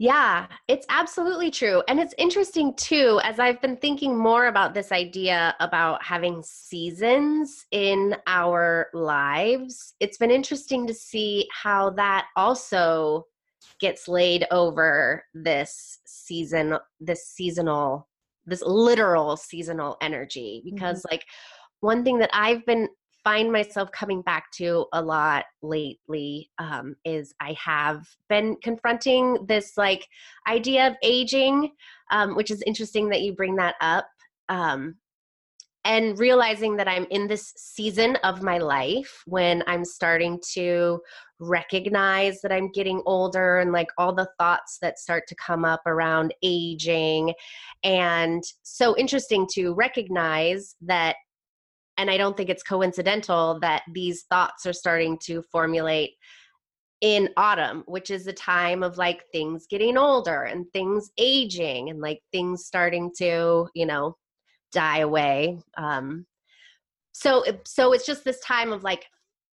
yeah, 0.00 0.46
it's 0.66 0.86
absolutely 0.88 1.50
true. 1.50 1.82
And 1.86 2.00
it's 2.00 2.14
interesting 2.16 2.72
too, 2.72 3.20
as 3.22 3.38
I've 3.38 3.60
been 3.60 3.76
thinking 3.76 4.16
more 4.16 4.46
about 4.46 4.72
this 4.72 4.92
idea 4.92 5.54
about 5.60 6.02
having 6.02 6.42
seasons 6.42 7.66
in 7.70 8.16
our 8.26 8.88
lives, 8.94 9.92
it's 10.00 10.16
been 10.16 10.30
interesting 10.30 10.86
to 10.86 10.94
see 10.94 11.46
how 11.52 11.90
that 11.90 12.28
also 12.34 13.26
gets 13.78 14.08
laid 14.08 14.46
over 14.50 15.22
this 15.34 15.98
season, 16.06 16.78
this 16.98 17.26
seasonal, 17.26 18.08
this 18.46 18.62
literal 18.62 19.36
seasonal 19.36 19.98
energy. 20.00 20.62
Because, 20.64 21.00
mm-hmm. 21.00 21.12
like, 21.12 21.26
one 21.80 22.04
thing 22.04 22.18
that 22.20 22.30
I've 22.32 22.64
been 22.64 22.88
find 23.24 23.52
myself 23.52 23.90
coming 23.92 24.22
back 24.22 24.50
to 24.52 24.86
a 24.92 25.02
lot 25.02 25.44
lately 25.62 26.50
um, 26.58 26.96
is 27.04 27.34
I 27.40 27.56
have 27.62 28.06
been 28.28 28.56
confronting 28.62 29.38
this 29.46 29.76
like 29.76 30.06
idea 30.48 30.88
of 30.88 30.96
aging, 31.02 31.72
um, 32.10 32.34
which 32.34 32.50
is 32.50 32.62
interesting 32.66 33.08
that 33.10 33.22
you 33.22 33.32
bring 33.34 33.56
that 33.56 33.74
up. 33.80 34.06
Um, 34.48 34.96
and 35.84 36.18
realizing 36.18 36.76
that 36.76 36.88
I'm 36.88 37.06
in 37.10 37.26
this 37.26 37.54
season 37.56 38.16
of 38.16 38.42
my 38.42 38.58
life 38.58 39.22
when 39.26 39.62
I'm 39.66 39.84
starting 39.84 40.38
to 40.52 41.00
recognize 41.38 42.42
that 42.42 42.52
I'm 42.52 42.70
getting 42.70 43.02
older 43.06 43.60
and 43.60 43.72
like 43.72 43.88
all 43.96 44.14
the 44.14 44.28
thoughts 44.38 44.78
that 44.82 44.98
start 44.98 45.26
to 45.28 45.34
come 45.36 45.64
up 45.64 45.80
around 45.86 46.34
aging. 46.42 47.32
And 47.82 48.42
so 48.62 48.94
interesting 48.98 49.46
to 49.54 49.72
recognize 49.72 50.76
that 50.82 51.16
and 52.00 52.10
I 52.10 52.16
don't 52.16 52.34
think 52.34 52.48
it's 52.48 52.62
coincidental 52.62 53.60
that 53.60 53.82
these 53.92 54.22
thoughts 54.22 54.64
are 54.64 54.72
starting 54.72 55.18
to 55.24 55.42
formulate 55.52 56.12
in 57.02 57.28
autumn, 57.36 57.84
which 57.86 58.10
is 58.10 58.26
a 58.26 58.32
time 58.32 58.82
of 58.82 58.96
like 58.96 59.24
things 59.32 59.66
getting 59.68 59.98
older 59.98 60.44
and 60.44 60.64
things 60.72 61.10
aging 61.18 61.90
and 61.90 62.00
like 62.00 62.22
things 62.32 62.64
starting 62.64 63.12
to, 63.18 63.68
you 63.74 63.84
know, 63.84 64.16
die 64.72 65.00
away. 65.00 65.60
Um, 65.76 66.24
so, 67.12 67.44
so 67.66 67.92
it's 67.92 68.06
just 68.06 68.24
this 68.24 68.40
time 68.40 68.72
of 68.72 68.82
like 68.82 69.04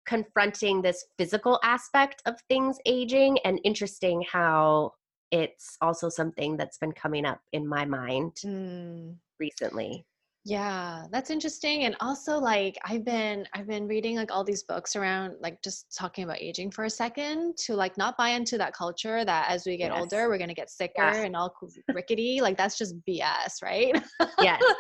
confronting 0.06 0.82
this 0.82 1.04
physical 1.18 1.60
aspect 1.66 2.22
of 2.26 2.40
things 2.48 2.78
aging 2.86 3.40
and 3.44 3.60
interesting 3.66 4.24
how 4.32 4.94
it's 5.32 5.76
also 5.82 6.08
something 6.08 6.56
that's 6.56 6.78
been 6.78 6.94
coming 6.94 7.26
up 7.26 7.42
in 7.52 7.68
my 7.68 7.84
mind 7.84 8.36
mm. 8.46 9.14
recently 9.38 10.06
yeah 10.48 11.04
that's 11.12 11.30
interesting 11.30 11.84
and 11.84 11.96
also 12.00 12.38
like 12.38 12.78
i've 12.86 13.04
been 13.04 13.46
i've 13.54 13.68
been 13.68 13.86
reading 13.86 14.16
like 14.16 14.32
all 14.32 14.46
these 14.46 14.64
books 14.64 14.96
around 14.96 15.36
like 15.42 15.62
just 15.62 15.94
talking 15.98 16.24
about 16.24 16.38
aging 16.40 16.72
for 16.72 16.86
a 16.86 16.90
second 16.90 17.56
to 17.58 17.76
like 17.76 17.98
not 17.98 18.16
buy 18.18 18.30
into 18.30 18.58
that 18.58 18.74
culture 18.74 19.26
that 19.26 19.50
as 19.50 19.66
we 19.66 19.76
get 19.76 19.92
yes. 19.92 20.00
older 20.00 20.30
we're 20.30 20.38
going 20.38 20.48
to 20.48 20.54
get 20.54 20.70
sicker 20.70 20.94
yeah. 20.98 21.18
and 21.18 21.36
all 21.36 21.54
rickety 21.94 22.40
like 22.42 22.56
that's 22.56 22.78
just 22.78 22.96
bs 23.06 23.62
right 23.62 24.02
yes 24.40 24.62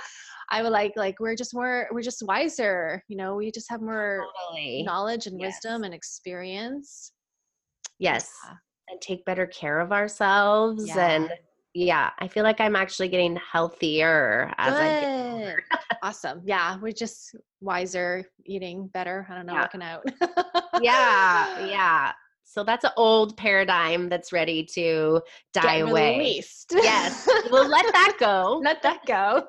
I 0.49 0.63
would 0.63 0.71
like 0.71 0.93
like 0.95 1.19
we're 1.19 1.35
just 1.35 1.53
more 1.53 1.89
we're 1.91 2.01
just 2.01 2.23
wiser, 2.25 3.03
you 3.09 3.17
know, 3.17 3.35
we 3.35 3.51
just 3.51 3.69
have 3.69 3.81
more 3.81 4.25
totally. 4.49 4.83
knowledge 4.83 5.27
and 5.27 5.37
yes. 5.37 5.55
wisdom 5.55 5.83
and 5.83 5.93
experience. 5.93 7.11
Yes. 7.99 8.31
Yeah. 8.45 8.53
And 8.89 9.01
take 9.01 9.25
better 9.25 9.45
care 9.45 9.81
of 9.81 9.91
ourselves 9.91 10.87
yeah. 10.87 11.09
and 11.09 11.29
yeah, 11.77 12.09
I 12.17 12.27
feel 12.27 12.43
like 12.43 12.59
I'm 12.59 12.75
actually 12.75 13.07
getting 13.07 13.35
healthier 13.35 14.51
as 14.57 14.73
Good. 14.73 14.81
I 14.81 14.99
get 14.99 15.31
older. 15.31 15.63
awesome. 16.03 16.41
Yeah, 16.43 16.77
we're 16.81 16.91
just 16.91 17.35
wiser, 17.61 18.25
eating 18.47 18.87
better. 18.87 19.27
I 19.29 19.35
don't 19.35 19.45
know, 19.45 19.53
yeah. 19.53 19.61
working 19.61 19.83
out. 19.83 20.03
yeah, 20.81 21.65
yeah. 21.67 22.13
So 22.45 22.63
that's 22.63 22.83
an 22.83 22.91
old 22.97 23.37
paradigm 23.37 24.09
that's 24.09 24.33
ready 24.33 24.67
to 24.73 25.21
die 25.53 25.79
Get 25.79 25.89
away. 25.89 26.17
Released. 26.17 26.73
Yes. 26.73 27.29
we'll 27.51 27.69
let 27.69 27.85
that 27.93 28.17
go. 28.19 28.59
Let 28.63 28.81
that 28.81 29.05
go. 29.05 29.43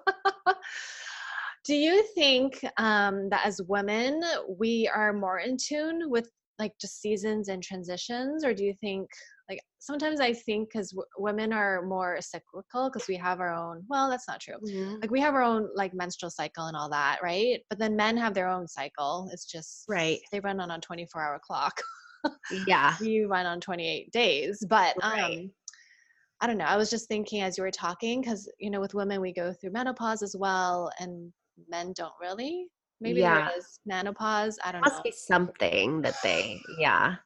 Do 1.64 1.74
you 1.74 2.04
think 2.14 2.62
um, 2.76 3.30
that 3.30 3.46
as 3.46 3.62
women, 3.68 4.22
we 4.58 4.90
are 4.94 5.14
more 5.14 5.38
in 5.38 5.56
tune 5.56 6.10
with 6.10 6.28
like 6.58 6.72
just 6.80 7.00
seasons 7.00 7.48
and 7.48 7.62
transitions, 7.62 8.44
or 8.44 8.54
do 8.54 8.64
you 8.64 8.74
think 8.80 9.08
like 9.48 9.60
sometimes 9.78 10.20
I 10.20 10.32
think 10.32 10.68
because 10.70 10.90
w- 10.90 11.06
women 11.16 11.52
are 11.52 11.82
more 11.82 12.18
cyclical 12.20 12.90
because 12.90 13.08
we 13.08 13.16
have 13.16 13.40
our 13.40 13.52
own. 13.52 13.84
Well, 13.88 14.10
that's 14.10 14.28
not 14.28 14.40
true. 14.40 14.56
Mm-hmm. 14.66 14.96
Like 15.00 15.10
we 15.10 15.20
have 15.20 15.34
our 15.34 15.42
own 15.42 15.68
like 15.74 15.94
menstrual 15.94 16.30
cycle 16.30 16.66
and 16.66 16.76
all 16.76 16.90
that, 16.90 17.20
right? 17.22 17.60
But 17.70 17.78
then 17.78 17.96
men 17.96 18.16
have 18.16 18.34
their 18.34 18.48
own 18.48 18.68
cycle. 18.68 19.28
It's 19.32 19.46
just 19.46 19.84
right. 19.88 20.18
They 20.32 20.40
run 20.40 20.60
on 20.60 20.70
a 20.70 20.78
twenty 20.80 21.06
four 21.06 21.22
hour 21.22 21.40
clock. 21.42 21.80
yeah, 22.66 22.96
you 23.00 23.28
run 23.28 23.46
on 23.46 23.60
twenty 23.60 23.88
eight 23.88 24.12
days, 24.12 24.64
but 24.68 24.94
right. 25.02 25.38
um. 25.38 25.50
I 26.40 26.46
don't 26.46 26.58
know. 26.58 26.66
I 26.66 26.76
was 26.76 26.88
just 26.88 27.08
thinking 27.08 27.40
as 27.40 27.58
you 27.58 27.64
were 27.64 27.70
talking, 27.72 28.20
because 28.20 28.48
you 28.60 28.70
know, 28.70 28.80
with 28.80 28.94
women 28.94 29.20
we 29.20 29.32
go 29.32 29.52
through 29.52 29.72
menopause 29.72 30.22
as 30.22 30.36
well, 30.38 30.88
and 31.00 31.32
men 31.68 31.92
don't 31.96 32.12
really. 32.20 32.68
Maybe 33.00 33.20
yeah. 33.20 33.48
there 33.48 33.58
is 33.58 33.80
menopause. 33.86 34.58
I 34.64 34.72
don't 34.72 34.80
Must 34.80 34.92
know. 34.92 34.96
Must 34.96 35.04
be 35.04 35.12
something 35.12 36.02
that 36.02 36.16
they, 36.22 36.60
yeah. 36.78 37.16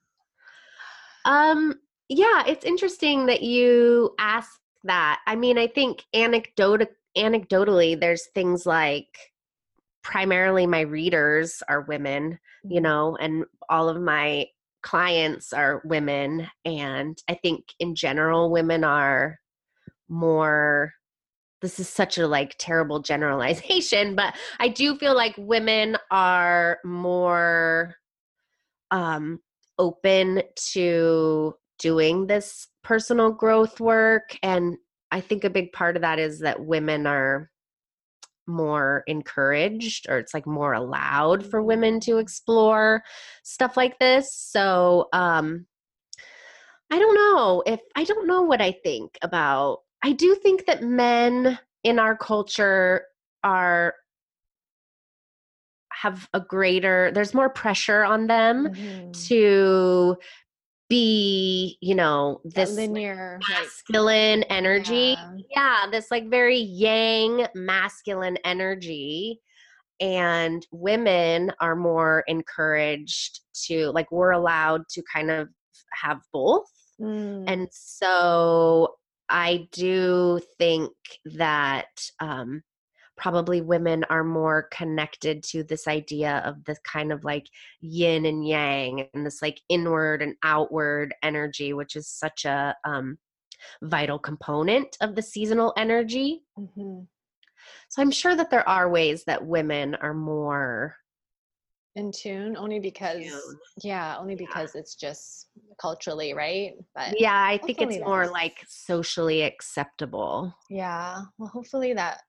Um, 1.24 1.74
yeah, 2.08 2.44
it's 2.46 2.64
interesting 2.64 3.26
that 3.26 3.42
you 3.42 4.14
ask 4.18 4.50
that. 4.85 5.20
I 5.26 5.37
mean, 5.37 5.58
I 5.58 5.66
think 5.66 6.04
anecdotal 6.14 6.88
anecdotally, 7.16 7.98
there's 7.98 8.26
things 8.35 8.66
like 8.66 9.06
primarily 10.02 10.66
my 10.66 10.80
readers 10.80 11.62
are 11.68 11.82
women, 11.82 12.38
you 12.64 12.76
mm-hmm. 12.76 12.82
know, 12.82 13.16
and 13.20 13.44
all 13.68 13.88
of 13.88 14.00
my 14.00 14.46
clients 14.82 15.52
are 15.52 15.82
women. 15.85 16.48
And 16.64 17.16
I 17.28 17.35
think 17.35 17.64
in 17.78 17.94
general, 17.94 18.50
women 18.50 18.85
are 18.85 19.38
more 20.08 20.92
this 21.62 21.81
is 21.81 21.88
such 21.88 22.18
a 22.18 22.27
like 22.27 22.55
terrible 22.59 23.01
generalization 23.01 24.14
but 24.16 24.35
i 24.59 24.68
do 24.68 24.96
feel 24.96 25.14
like 25.14 25.35
women 25.38 25.96
are 26.11 26.79
more 26.85 27.94
um 28.90 29.40
open 29.79 30.42
to 30.57 31.55
doing 31.79 32.27
this 32.27 32.68
personal 32.85 33.31
growth 33.31 33.81
work 33.81 34.37
and 34.42 34.77
i 35.11 35.20
think 35.20 35.44
a 35.44 35.51
big 35.51 35.72
part 35.72 35.96
of 35.96 36.03
that 36.03 36.18
is 36.18 36.40
that 36.40 36.64
women 36.64 37.07
are 37.07 37.51
more 38.46 39.05
encouraged 39.07 40.07
or 40.09 40.18
it's 40.18 40.35
like 40.35 40.46
more 40.46 40.72
allowed 40.72 41.44
for 41.48 41.62
women 41.62 42.01
to 42.01 42.18
explore 42.18 43.03
stuff 43.44 43.77
like 43.77 43.98
this. 43.98 44.35
So 44.35 45.09
um 45.12 45.66
i 46.90 46.98
don't 46.98 47.14
know 47.14 47.62
if 47.66 47.81
i 47.96 48.05
don't 48.05 48.27
know 48.27 48.42
what 48.42 48.61
i 48.61 48.72
think 48.85 49.16
about 49.22 49.79
I 50.02 50.12
do 50.12 50.34
think 50.34 50.66
that 50.66 50.82
men 50.82 51.58
in 51.84 51.98
our 51.98 52.16
culture 52.16 53.04
are 53.44 53.94
have 55.92 56.28
a 56.32 56.40
greater 56.40 57.10
there's 57.14 57.34
more 57.34 57.50
pressure 57.50 58.02
on 58.02 58.26
them 58.26 58.68
mm-hmm. 58.68 59.12
to 59.12 60.16
be 60.88 61.78
you 61.80 61.94
know 61.94 62.40
this 62.44 62.74
linear 62.74 63.38
masculine 63.48 64.40
like, 64.40 64.50
energy 64.50 65.16
yeah. 65.16 65.36
yeah 65.54 65.90
this 65.90 66.10
like 66.10 66.28
very 66.28 66.58
yang 66.58 67.46
masculine 67.54 68.36
energy 68.44 69.40
and 70.00 70.66
women 70.72 71.52
are 71.60 71.76
more 71.76 72.24
encouraged 72.26 73.40
to 73.54 73.90
like 73.92 74.10
we're 74.10 74.32
allowed 74.32 74.82
to 74.90 75.02
kind 75.12 75.30
of 75.30 75.48
have 75.92 76.18
both 76.32 76.66
mm. 77.00 77.44
and 77.46 77.68
so 77.70 78.88
I 79.28 79.68
do 79.72 80.40
think 80.58 80.92
that 81.24 81.88
um, 82.20 82.62
probably 83.16 83.61
women 83.61 84.04
are 84.11 84.24
more 84.24 84.68
connected 84.72 85.42
to 85.44 85.62
this 85.62 85.87
idea 85.87 86.42
of 86.44 86.64
this 86.64 86.78
kind 86.80 87.12
of 87.12 87.24
like 87.24 87.46
yin 87.80 88.26
and 88.26 88.46
yang 88.46 89.08
and 89.14 89.24
this 89.24 89.42
like 89.42 89.61
inward 89.68 90.22
and 90.22 90.35
outward 90.42 91.14
energy, 91.22 91.72
which 91.72 91.96
is 91.96 92.08
such 92.08 92.44
a 92.44 92.74
um, 92.85 93.18
vital 93.82 94.18
component 94.18 94.96
of 95.00 95.14
the 95.14 95.22
seasonal 95.22 95.72
energy. 95.76 96.42
Mm-hmm. 96.58 97.02
So 97.88 98.02
I'm 98.02 98.11
sure 98.11 98.35
that 98.35 98.50
there 98.50 98.68
are 98.68 98.90
ways 98.90 99.24
that 99.26 99.46
women 99.46 99.94
are 99.96 100.14
more 100.14 100.96
in 101.96 102.11
tune 102.11 102.57
only 102.57 102.78
because 102.78 103.18
tune. 103.18 103.59
yeah 103.83 104.16
only 104.18 104.35
because 104.35 104.72
yeah. 104.74 104.81
it's 104.81 104.94
just 104.94 105.48
culturally 105.81 106.33
right? 106.35 106.72
But 106.94 107.20
yeah 107.20 107.44
i 107.46 107.59
think 107.59 107.81
it's 107.81 107.98
more 107.98 108.26
like 108.28 108.59
socially 108.66 109.42
acceptable. 109.42 110.55
Yeah 110.70 111.22
well 111.38 111.48
hopefully 111.48 111.92
that 111.94 112.20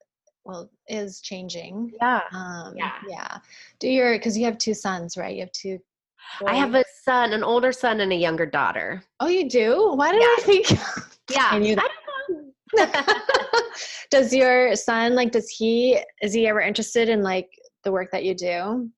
well 0.46 0.70
is 0.88 1.22
changing. 1.22 1.92
Yeah 2.02 2.22
um 2.34 2.74
yeah. 2.76 2.94
yeah. 3.08 3.38
Do 3.80 3.88
your 3.88 4.14
because 4.14 4.38
you 4.38 4.46
have 4.46 4.58
two 4.58 4.74
sons 4.74 5.18
right? 5.18 5.36
You 5.36 5.42
have 5.42 5.52
two 5.54 5.80
boys. 6.40 6.50
i 6.50 6.56
have 6.56 6.76
a 6.76 6.84
son 7.04 7.34
an 7.34 7.44
older 7.44 7.72
son 7.72 8.02
and 8.02 8.12
a 8.12 8.16
younger 8.16 8.46
daughter. 8.46 9.04
Oh 9.20 9.28
you 9.28 9.50
do? 9.50 9.94
Why 9.96 10.12
did 10.12 10.22
yeah. 10.22 10.36
i 10.38 10.42
think 10.42 10.72
yeah 11.32 11.48
i 11.52 11.60
knew 11.60 11.76
that. 11.76 11.90
Does 14.12 14.34
your 14.34 14.76
son 14.76 15.16
like 15.16 15.32
does 15.32 15.50
he 15.50 16.00
is 16.22 16.34
he 16.34 16.48
ever 16.48 16.62
interested 16.62 17.08
in 17.10 17.22
like 17.22 17.50
the 17.84 17.92
work 17.92 18.10
that 18.12 18.24
you 18.24 18.36
do 18.36 18.90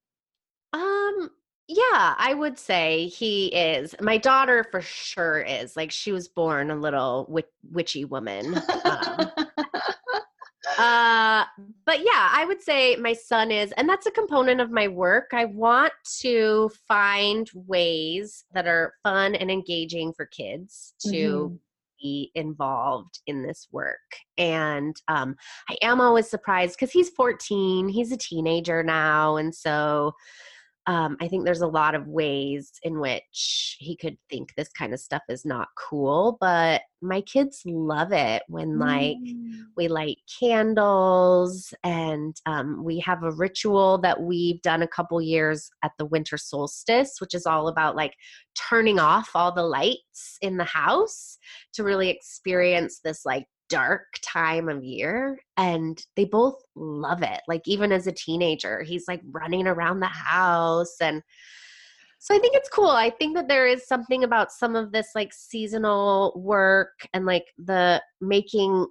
um, 0.74 1.30
yeah, 1.68 2.14
I 2.18 2.34
would 2.36 2.60
say 2.60 3.08
he 3.08 3.48
is. 3.48 3.96
My 4.00 4.18
daughter 4.18 4.66
for 4.70 4.82
sure 4.82 5.40
is. 5.40 5.76
Like 5.76 5.92
she 5.92 6.12
was 6.12 6.28
born 6.28 6.70
a 6.70 6.76
little 6.76 7.26
witch- 7.28 7.46
witchy 7.72 8.06
woman. 8.06 8.56
Um, 8.84 9.32
uh, 10.78 11.46
but 11.86 12.00
yeah, 12.00 12.30
I 12.32 12.46
would 12.48 12.62
say 12.62 12.96
my 12.98 13.14
son 13.14 13.50
is, 13.50 13.72
and 13.74 13.90
that's 13.90 14.06
a 14.06 14.12
component 14.12 14.62
of 14.62 14.70
my 14.70 14.88
work. 14.88 15.32
I 15.34 15.46
want 15.46 15.94
to 16.22 16.70
find 16.88 17.50
ways 17.56 18.46
that 18.54 18.68
are 18.68 18.94
fun 19.02 19.34
and 19.34 19.50
engaging 19.50 20.14
for 20.14 20.28
kids 20.28 20.94
to 21.08 21.10
mm-hmm. 21.10 21.56
be 22.00 22.32
involved 22.36 23.22
in 23.26 23.42
this 23.42 23.68
work. 23.72 23.98
And 24.38 24.96
um, 25.08 25.36
I 25.68 25.78
am 25.82 26.00
always 26.00 26.30
surprised 26.30 26.76
because 26.76 26.92
he's 26.92 27.10
14, 27.10 27.90
he's 27.90 28.12
a 28.12 28.18
teenager 28.18 28.84
now, 28.84 29.38
and 29.38 29.54
so 29.56 30.14
um, 30.88 31.18
I 31.20 31.28
think 31.28 31.46
there's 31.46 31.62
a 31.62 31.68
lot 31.68 31.96
of 31.96 32.08
ways 32.08 32.72
in 32.84 33.00
which 33.00 33.78
he 33.80 33.96
could 33.96 34.18
think 34.30 34.54
this 34.56 34.70
kind 34.70 34.94
of 34.94 35.00
stuff 35.00 35.24
is 35.30 35.44
not 35.44 35.70
cool, 35.78 36.38
but 36.40 36.82
my 37.02 37.22
kids 37.22 37.64
love 37.66 38.12
it 38.12 38.44
when 38.48 38.78
like 38.78 39.18
mm. 39.18 39.62
we 39.76 39.88
light 39.88 40.18
candles 40.40 41.74
and 41.84 42.36
um, 42.46 42.84
we 42.84 43.00
have 43.00 43.24
a 43.24 43.32
ritual 43.32 43.98
that 44.00 44.22
we've 44.22 44.62
done 44.62 44.84
a 44.84 44.88
couple 44.88 45.20
years 45.22 45.70
at 45.84 45.92
the 45.98 46.06
winter 46.06 46.38
solstice, 46.38 47.16
which 47.20 47.34
is 47.34 47.48
all 47.48 47.68
about 47.68 47.96
like 47.96 48.14
turning 48.70 49.00
off 49.00 49.32
all 49.34 49.52
the 49.52 49.64
lights 49.64 50.38
in 50.42 50.58
the 50.58 50.64
house 50.64 51.38
to 51.74 51.84
really 51.84 52.10
experience 52.10 53.00
this 53.04 53.26
like 53.26 53.46
dark 53.70 54.06
time 54.22 54.70
of 54.70 54.84
year 54.84 55.40
and 55.58 56.04
they 56.16 56.26
both 56.26 56.62
love 56.76 57.24
it 57.24 57.42
like 57.48 57.62
even 57.66 57.92
as 57.92 58.08
a 58.08 58.12
teenager 58.12 58.84
he's 58.84 59.06
like 59.08 59.22
running 59.32 59.68
around 59.68 60.00
the 60.00 60.06
house 60.06 60.96
and 61.02 61.24
so 62.20 62.36
i 62.36 62.40
think 62.40 62.56
it's 62.56 62.70
cool 62.70 62.90
i 62.90 63.10
think 63.10 63.36
that 63.36 63.48
there 63.48 63.68
is 63.68 63.88
something 63.88 64.24
about 64.24 64.52
some 64.52 64.76
of 64.76 64.92
this 64.92 65.10
like 65.16 65.34
seasonal 65.34 66.34
work 66.36 67.08
and 67.14 67.26
like 67.26 67.46
the 67.58 68.02
making 68.22 68.86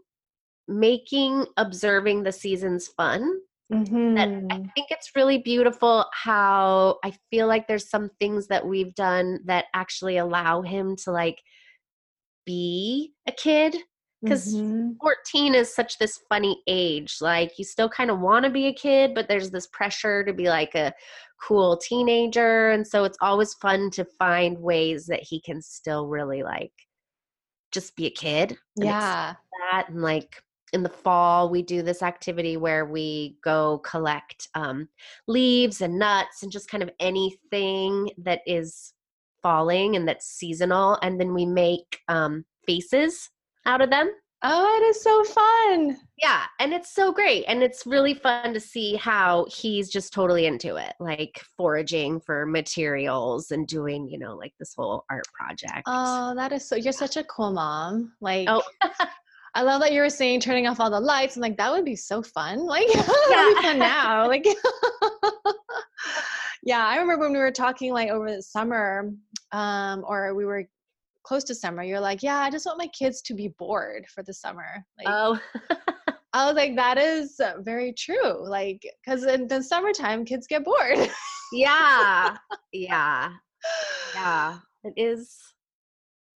making 0.66 1.46
observing 1.56 2.22
the 2.22 2.32
seasons 2.32 2.88
fun 2.88 3.40
Mm-hmm. 3.72 4.52
I 4.52 4.56
think 4.74 4.88
it's 4.90 5.12
really 5.16 5.38
beautiful 5.38 6.04
how 6.12 6.98
I 7.02 7.14
feel 7.30 7.46
like 7.46 7.66
there's 7.66 7.88
some 7.88 8.10
things 8.20 8.46
that 8.48 8.66
we've 8.66 8.94
done 8.94 9.40
that 9.46 9.64
actually 9.74 10.18
allow 10.18 10.60
him 10.60 10.96
to 11.04 11.10
like 11.10 11.40
be 12.44 13.14
a 13.26 13.32
kid 13.32 13.74
because 14.24 14.54
mm-hmm. 14.54 14.92
14 15.00 15.54
is 15.54 15.74
such 15.74 15.98
this 15.98 16.18
funny 16.28 16.60
age 16.66 17.16
like 17.20 17.58
you 17.58 17.64
still 17.64 17.88
kind 17.88 18.10
of 18.10 18.20
want 18.20 18.44
to 18.44 18.50
be 18.50 18.66
a 18.66 18.72
kid 18.72 19.14
but 19.14 19.28
there's 19.28 19.50
this 19.50 19.66
pressure 19.68 20.24
to 20.24 20.32
be 20.32 20.48
like 20.48 20.74
a 20.74 20.92
cool 21.40 21.76
teenager 21.76 22.70
and 22.70 22.86
so 22.86 23.04
it's 23.04 23.18
always 23.20 23.54
fun 23.54 23.90
to 23.90 24.04
find 24.04 24.58
ways 24.58 25.06
that 25.06 25.22
he 25.22 25.40
can 25.40 25.60
still 25.60 26.08
really 26.08 26.42
like 26.42 26.72
just 27.70 27.94
be 27.96 28.06
a 28.06 28.10
kid 28.10 28.56
yeah 28.76 29.34
that 29.70 29.88
and 29.88 30.02
like 30.02 30.42
in 30.72 30.82
the 30.82 30.88
fall 30.88 31.50
we 31.50 31.62
do 31.62 31.82
this 31.82 32.02
activity 32.02 32.56
where 32.56 32.84
we 32.84 33.36
go 33.44 33.78
collect 33.84 34.48
um, 34.54 34.88
leaves 35.28 35.80
and 35.80 35.98
nuts 35.98 36.42
and 36.42 36.50
just 36.50 36.68
kind 36.68 36.82
of 36.82 36.90
anything 36.98 38.10
that 38.18 38.40
is 38.46 38.92
falling 39.42 39.94
and 39.94 40.08
that's 40.08 40.26
seasonal 40.26 40.98
and 41.02 41.20
then 41.20 41.34
we 41.34 41.46
make 41.46 42.00
um, 42.08 42.44
faces 42.66 43.30
out 43.66 43.80
of 43.80 43.90
them. 43.90 44.10
Oh, 44.46 44.78
it 44.78 44.84
is 44.84 45.02
so 45.02 45.24
fun. 45.24 45.96
Yeah, 46.22 46.42
and 46.60 46.74
it's 46.74 46.94
so 46.94 47.12
great. 47.12 47.44
And 47.48 47.62
it's 47.62 47.86
really 47.86 48.12
fun 48.12 48.52
to 48.52 48.60
see 48.60 48.94
how 48.94 49.46
he's 49.48 49.88
just 49.88 50.12
totally 50.12 50.44
into 50.44 50.76
it, 50.76 50.92
like 51.00 51.40
foraging 51.56 52.20
for 52.20 52.44
materials 52.44 53.52
and 53.52 53.66
doing, 53.66 54.06
you 54.06 54.18
know, 54.18 54.34
like 54.36 54.52
this 54.58 54.74
whole 54.76 55.04
art 55.10 55.24
project. 55.32 55.84
Oh, 55.86 56.34
that 56.34 56.52
is 56.52 56.68
so 56.68 56.76
you're 56.76 56.92
such 56.92 57.16
a 57.16 57.24
cool 57.24 57.52
mom. 57.52 58.12
Like 58.20 58.46
oh. 58.50 58.62
I 59.56 59.62
love 59.62 59.80
that 59.82 59.92
you 59.92 60.00
were 60.00 60.10
saying 60.10 60.40
turning 60.40 60.66
off 60.66 60.80
all 60.80 60.90
the 60.90 61.00
lights. 61.00 61.36
I'm 61.36 61.42
like, 61.42 61.56
that 61.58 61.70
would 61.70 61.84
be 61.84 61.96
so 61.96 62.22
fun. 62.22 62.66
Like 62.66 62.92
yeah. 62.92 63.02
fun 63.62 63.78
now. 63.78 64.26
Like 64.26 64.44
Yeah, 66.64 66.84
I 66.84 66.96
remember 66.96 67.24
when 67.24 67.32
we 67.32 67.38
were 67.38 67.50
talking 67.50 67.92
like 67.92 68.08
over 68.08 68.34
the 68.34 68.42
summer, 68.42 69.10
um, 69.52 70.04
or 70.08 70.34
we 70.34 70.44
were 70.46 70.64
close 71.24 71.44
to 71.44 71.54
summer, 71.54 71.82
you're 71.82 72.00
like, 72.00 72.22
yeah, 72.22 72.38
I 72.38 72.50
just 72.50 72.66
want 72.66 72.78
my 72.78 72.88
kids 72.88 73.22
to 73.22 73.34
be 73.34 73.48
bored 73.58 74.06
for 74.14 74.22
the 74.22 74.32
summer. 74.32 74.84
Like, 74.98 75.08
oh. 75.08 75.40
I 76.34 76.46
was 76.46 76.56
like, 76.56 76.74
that 76.76 76.98
is 76.98 77.40
very 77.60 77.92
true. 77.92 78.48
Like, 78.48 78.84
because 79.04 79.24
in 79.24 79.46
the 79.46 79.62
summertime, 79.62 80.24
kids 80.24 80.46
get 80.46 80.64
bored. 80.64 81.10
yeah. 81.52 82.36
Yeah. 82.72 83.30
Yeah. 84.14 84.58
It 84.82 84.92
is. 84.98 85.38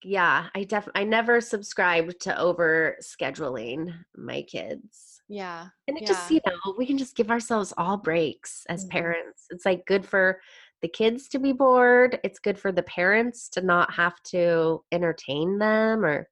Yeah. 0.03 0.46
I 0.55 0.64
definitely, 0.64 1.03
I 1.03 1.05
never 1.05 1.42
subscribed 1.42 2.18
to 2.22 2.40
over 2.40 2.96
scheduling 3.03 3.92
my 4.16 4.40
kids. 4.42 5.20
Yeah. 5.29 5.66
And 5.87 5.98
it 5.98 6.05
yeah. 6.05 6.09
just, 6.09 6.31
you 6.31 6.40
know, 6.46 6.74
we 6.79 6.87
can 6.87 6.96
just 6.96 7.14
give 7.14 7.31
ourselves 7.31 7.74
all 7.77 7.98
breaks 7.98 8.64
as 8.70 8.85
mm-hmm. 8.85 8.92
parents. 8.92 9.44
It's 9.51 9.66
like 9.66 9.85
good 9.85 10.07
for 10.07 10.40
the 10.83 10.88
kids 10.88 11.29
to 11.29 11.38
be 11.38 11.53
bored. 11.53 12.19
It's 12.25 12.38
good 12.38 12.59
for 12.59 12.73
the 12.73 12.83
parents 12.83 13.49
to 13.51 13.61
not 13.61 13.93
have 13.95 14.23
to 14.25 14.83
entertain 14.93 15.59
them 15.59 16.05
or 16.05 16.29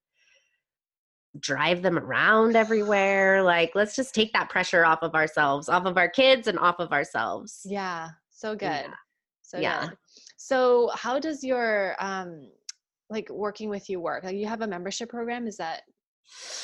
drive 1.41 1.83
them 1.83 1.99
around 1.99 2.57
everywhere. 2.57 3.43
Like, 3.43 3.73
let's 3.75 3.97
just 3.97 4.15
take 4.15 4.33
that 4.33 4.49
pressure 4.49 4.85
off 4.85 5.01
of 5.03 5.15
ourselves, 5.15 5.69
off 5.69 5.85
of 5.85 5.99
our 5.99 6.09
kids, 6.09 6.47
and 6.47 6.59
off 6.59 6.77
of 6.79 6.93
ourselves. 6.93 7.63
Yeah, 7.65 8.09
so 8.31 8.55
good. 8.55 8.67
Yeah. 8.67 8.95
So 9.43 9.59
yeah. 9.59 9.87
Good. 9.89 9.99
So, 10.37 10.91
how 10.95 11.19
does 11.19 11.43
your 11.43 11.97
um 11.99 12.49
like 13.09 13.29
working 13.31 13.69
with 13.69 13.89
you 13.89 14.01
work? 14.01 14.25
Like, 14.25 14.37
you 14.37 14.47
have 14.47 14.63
a 14.63 14.67
membership 14.67 15.09
program? 15.09 15.47
Is 15.47 15.57
that 15.59 15.83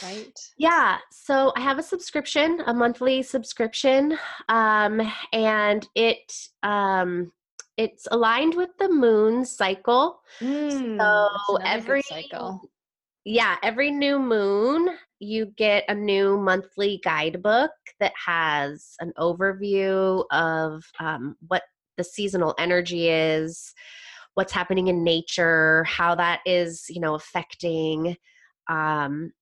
right? 0.02 0.38
Yeah. 0.58 0.98
So 1.10 1.52
I 1.56 1.60
have 1.60 1.78
a 1.78 1.82
subscription, 1.82 2.60
a 2.66 2.74
monthly 2.74 3.22
subscription, 3.22 4.18
um, 4.48 5.00
and 5.32 5.86
it 5.94 6.32
um, 6.62 7.32
it's 7.76 8.06
aligned 8.10 8.54
with 8.54 8.70
the 8.78 8.88
moon 8.88 9.44
cycle. 9.44 10.20
Mm, 10.40 10.98
so 11.46 11.56
every 11.56 12.02
cycle. 12.02 12.60
Yeah, 13.24 13.56
every 13.62 13.90
new 13.90 14.18
moon 14.18 14.96
you 15.20 15.46
get 15.56 15.84
a 15.88 15.94
new 15.94 16.36
monthly 16.36 17.00
guidebook 17.04 17.70
that 18.00 18.12
has 18.26 18.96
an 18.98 19.12
overview 19.16 20.24
of 20.32 20.84
um, 20.98 21.36
what 21.46 21.62
the 21.96 22.02
seasonal 22.02 22.54
energy 22.58 23.08
is, 23.08 23.72
what's 24.34 24.52
happening 24.52 24.88
in 24.88 25.04
nature, 25.04 25.84
how 25.84 26.16
that 26.16 26.40
is, 26.44 26.86
you 26.88 27.00
know, 27.00 27.14
affecting 27.14 28.16
um, 28.68 29.32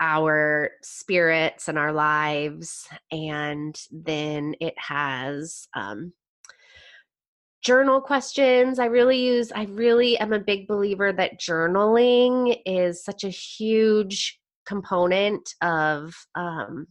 our 0.00 0.70
spirits 0.82 1.68
and 1.68 1.78
our 1.78 1.92
lives. 1.92 2.88
And 3.10 3.78
then 3.90 4.54
it 4.60 4.74
has 4.78 5.68
um, 5.74 6.14
journal 7.62 8.00
questions. 8.00 8.78
I 8.78 8.86
really 8.86 9.18
use 9.18 9.52
i 9.52 9.64
really 9.64 10.18
am 10.18 10.32
a 10.32 10.40
big 10.40 10.66
believer 10.66 11.12
that 11.12 11.40
journaling 11.40 12.60
is 12.66 13.04
such 13.04 13.24
a 13.24 13.28
huge 13.28 14.40
component 14.66 15.54
of 15.62 16.14
um, 16.34 16.88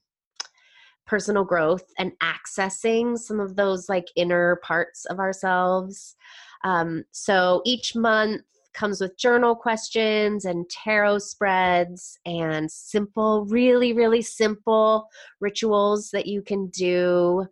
personal 1.06 1.44
growth 1.44 1.84
and 2.00 2.14
accessing 2.24 3.18
some 3.18 3.40
of 3.40 3.56
those 3.56 3.90
like 3.90 4.08
inner 4.16 4.58
parts 4.58 5.06
of 5.06 5.20
ourselves. 5.20 6.16
Um, 6.64 7.04
so 7.12 7.62
each 7.66 7.96
month 7.96 8.44
comes 8.74 9.02
with 9.02 9.18
journal 9.18 9.56
questions 9.56 10.46
and 10.46 10.70
tarot 10.70 11.20
spreads 11.20 12.18
and 12.26 12.72
simple 12.72 13.46
really 13.48 13.92
really 13.92 14.22
simple 14.22 15.08
rituals 15.42 16.10
that 16.12 16.26
you 16.26 16.42
can 16.42 16.68
do 16.68 17.46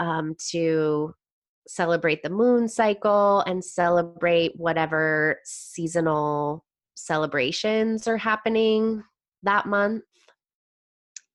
um, 0.00 0.34
to 0.50 1.14
celebrate 1.66 2.22
the 2.22 2.30
moon 2.30 2.68
cycle 2.68 3.40
and 3.46 3.64
celebrate 3.64 4.52
whatever 4.56 5.38
seasonal 5.44 6.64
celebrations 6.94 8.06
are 8.06 8.16
happening 8.16 9.02
that 9.42 9.66
month. 9.66 10.04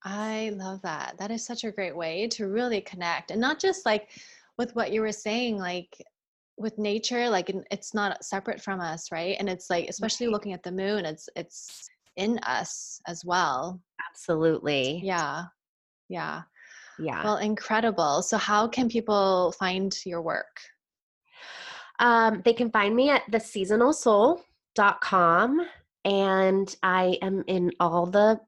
I 0.04 0.52
love 0.56 0.82
that. 0.84 1.16
That 1.18 1.32
is 1.32 1.46
such 1.46 1.64
a 1.64 1.72
great 1.72 1.96
way 1.96 2.28
to 2.30 2.48
really 2.48 2.82
connect 2.82 3.32
and 3.32 3.42
not 3.42 3.60
just 3.60 3.86
like 3.86 4.10
with 4.58 4.76
what 4.76 4.92
you 4.92 5.02
were 5.02 5.12
saying, 5.12 5.58
like 5.58 6.02
with 6.58 6.78
nature, 6.78 7.30
like 7.30 7.52
it's 7.72 7.94
not 7.94 8.24
separate 8.24 8.62
from 8.62 8.80
us, 8.80 9.12
right? 9.12 9.36
And 9.40 9.50
it's 9.50 9.70
like, 9.70 9.90
especially 9.90 10.28
looking 10.28 10.54
at 10.54 10.64
the 10.64 10.72
moon, 10.72 11.06
it's, 11.06 11.30
it's 11.36 11.88
in 12.16 12.40
us 12.40 13.00
as 13.08 13.24
well. 13.24 13.80
Absolutely. 14.10 15.02
Yeah. 15.04 15.46
Yeah. 16.10 16.44
Yeah. 17.00 17.24
Well, 17.24 17.38
incredible. 17.38 18.22
So, 18.22 18.38
how 18.38 18.68
can 18.68 18.90
people 18.90 19.54
find 19.60 19.98
your 20.06 20.22
work? 20.22 20.46
Um, 22.00 22.42
they 22.46 22.54
can 22.54 22.70
find 22.72 22.96
me 22.96 23.10
at 23.10 23.24
theseasonalsoul.com 23.32 25.68
and 26.06 26.76
I 26.84 27.18
am 27.22 27.44
in 27.48 27.72
all 27.80 28.06
the 28.06 28.40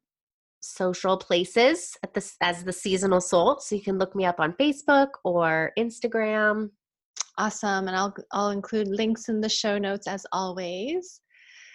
social 0.62 1.18
places 1.18 1.98
at 2.04 2.14
this 2.14 2.36
as 2.42 2.64
the 2.64 2.74
seasonal 2.74 3.22
soul. 3.22 3.60
So 3.60 3.76
you 3.76 3.82
can 3.82 3.98
look 3.98 4.16
me 4.16 4.26
up 4.26 4.40
on 4.40 4.54
Facebook 4.54 5.10
or 5.24 5.72
Instagram. 5.78 6.70
Awesome. 7.38 7.88
And 7.88 7.96
I'll 7.96 8.14
I'll 8.32 8.50
include 8.50 8.88
links 8.88 9.30
in 9.30 9.42
the 9.42 9.50
show 9.50 9.78
notes 9.78 10.08
as 10.08 10.26
always. 10.32 11.22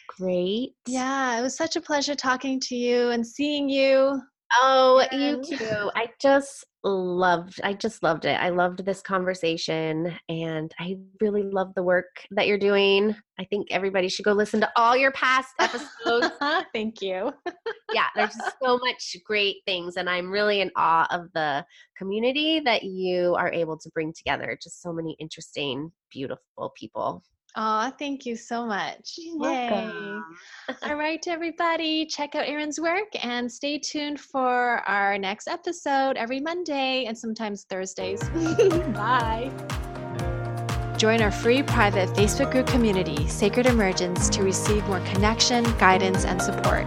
Great. 0.09 0.75
Yeah, 0.87 1.39
it 1.39 1.43
was 1.43 1.57
such 1.57 1.77
a 1.77 1.81
pleasure 1.81 2.15
talking 2.15 2.61
to 2.61 2.77
you 2.77 3.11
and 3.11 3.27
seeing 3.27 3.69
you. 3.69 4.21
Oh, 4.57 5.07
you 5.13 5.43
too. 5.43 5.91
I 5.97 6.09
just 6.21 6.65
loved 6.85 7.61
I 7.65 7.73
just 7.73 8.03
loved 8.03 8.25
it. 8.27 8.35
I 8.35 8.51
loved 8.51 8.85
this 8.85 9.01
conversation 9.01 10.15
and 10.29 10.73
I 10.79 10.99
really 11.21 11.43
love 11.43 11.75
the 11.75 11.83
work 11.83 12.27
that 12.33 12.47
you're 12.47 12.59
doing. 12.59 13.17
I 13.39 13.45
think 13.45 13.69
everybody 13.71 14.09
should 14.09 14.25
go 14.25 14.33
listen 14.33 14.61
to 14.61 14.71
all 14.77 14.97
your 14.97 15.13
past 15.13 15.55
episodes. 15.59 16.29
Thank 16.75 17.01
you. 17.01 17.33
yeah, 17.93 18.09
there's 18.15 18.37
so 18.63 18.79
much 18.79 19.17
great 19.25 19.57
things 19.67 19.97
and 19.97 20.09
I'm 20.11 20.31
really 20.31 20.61
in 20.61 20.71
awe 20.77 21.07
of 21.11 21.33
the 21.35 21.65
community 21.97 22.61
that 22.61 22.83
you 22.85 23.35
are 23.35 23.53
able 23.53 23.79
to 23.79 23.91
bring 23.91 24.13
together. 24.13 24.59
Just 24.63 24.83
so 24.83 24.93
many 24.93 25.17
interesting, 25.19 25.91
beautiful 26.11 26.73
people. 26.77 27.23
Oh, 27.57 27.93
thank 27.99 28.27
you 28.27 28.35
so 28.37 28.67
much. 28.67 29.15
You're 29.17 29.51
Yay. 29.51 30.21
All 30.83 30.95
right, 30.97 31.25
everybody, 31.29 32.05
check 32.07 32.35
out 32.35 32.49
Erin's 32.49 32.81
work 32.81 33.09
and 33.25 33.51
stay 33.51 33.79
tuned 33.79 34.21
for 34.21 34.79
our 34.89 35.17
next 35.19 35.47
episode 35.47 36.17
every 36.17 36.41
Monday 36.41 37.05
and 37.05 37.17
sometimes 37.17 37.65
Thursdays. 37.65 38.21
Bye. 38.93 39.53
Join 40.97 41.21
our 41.21 41.31
free 41.31 41.63
private 41.63 42.09
Facebook 42.11 42.53
group 42.53 42.67
community, 42.67 43.27
Sacred 43.29 43.67
Emergence, 43.67 44.29
to 44.31 44.43
receive 44.43 44.87
more 44.87 45.01
connection, 45.01 45.65
guidance, 45.79 46.25
and 46.25 46.41
support 46.41 46.87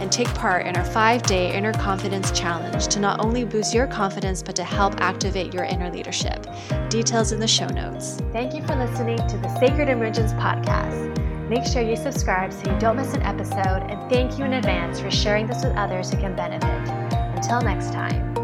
and 0.00 0.12
take 0.12 0.32
part 0.34 0.66
in 0.66 0.76
our 0.76 0.84
five 0.84 1.22
day 1.22 1.52
Inner 1.52 1.72
Confidence 1.72 2.30
Challenge 2.30 2.86
to 2.88 3.00
not 3.00 3.24
only 3.24 3.44
boost 3.44 3.74
your 3.74 3.86
confidence, 3.86 4.42
but 4.42 4.54
to 4.56 4.64
help 4.64 5.00
activate 5.00 5.52
your 5.52 5.64
inner 5.64 5.90
leadership. 5.90 6.46
Details 6.88 7.32
in 7.32 7.40
the 7.40 7.48
show 7.48 7.66
notes. 7.66 8.20
Thank 8.32 8.54
you 8.54 8.64
for 8.66 8.76
listening 8.76 9.16
to 9.16 9.38
the 9.38 9.48
Sacred 9.58 9.88
Emergence 9.88 10.32
podcast. 10.34 11.16
Make 11.48 11.64
sure 11.64 11.82
you 11.82 11.96
subscribe 11.96 12.52
so 12.52 12.72
you 12.72 12.78
don't 12.78 12.96
miss 12.96 13.14
an 13.14 13.22
episode, 13.22 13.82
and 13.88 14.10
thank 14.10 14.38
you 14.38 14.44
in 14.44 14.54
advance 14.54 15.00
for 15.00 15.10
sharing 15.10 15.46
this 15.46 15.64
with 15.64 15.76
others 15.76 16.10
who 16.10 16.18
can 16.18 16.36
benefit. 16.36 16.88
Until 17.36 17.60
next 17.60 17.92
time. 17.92 18.35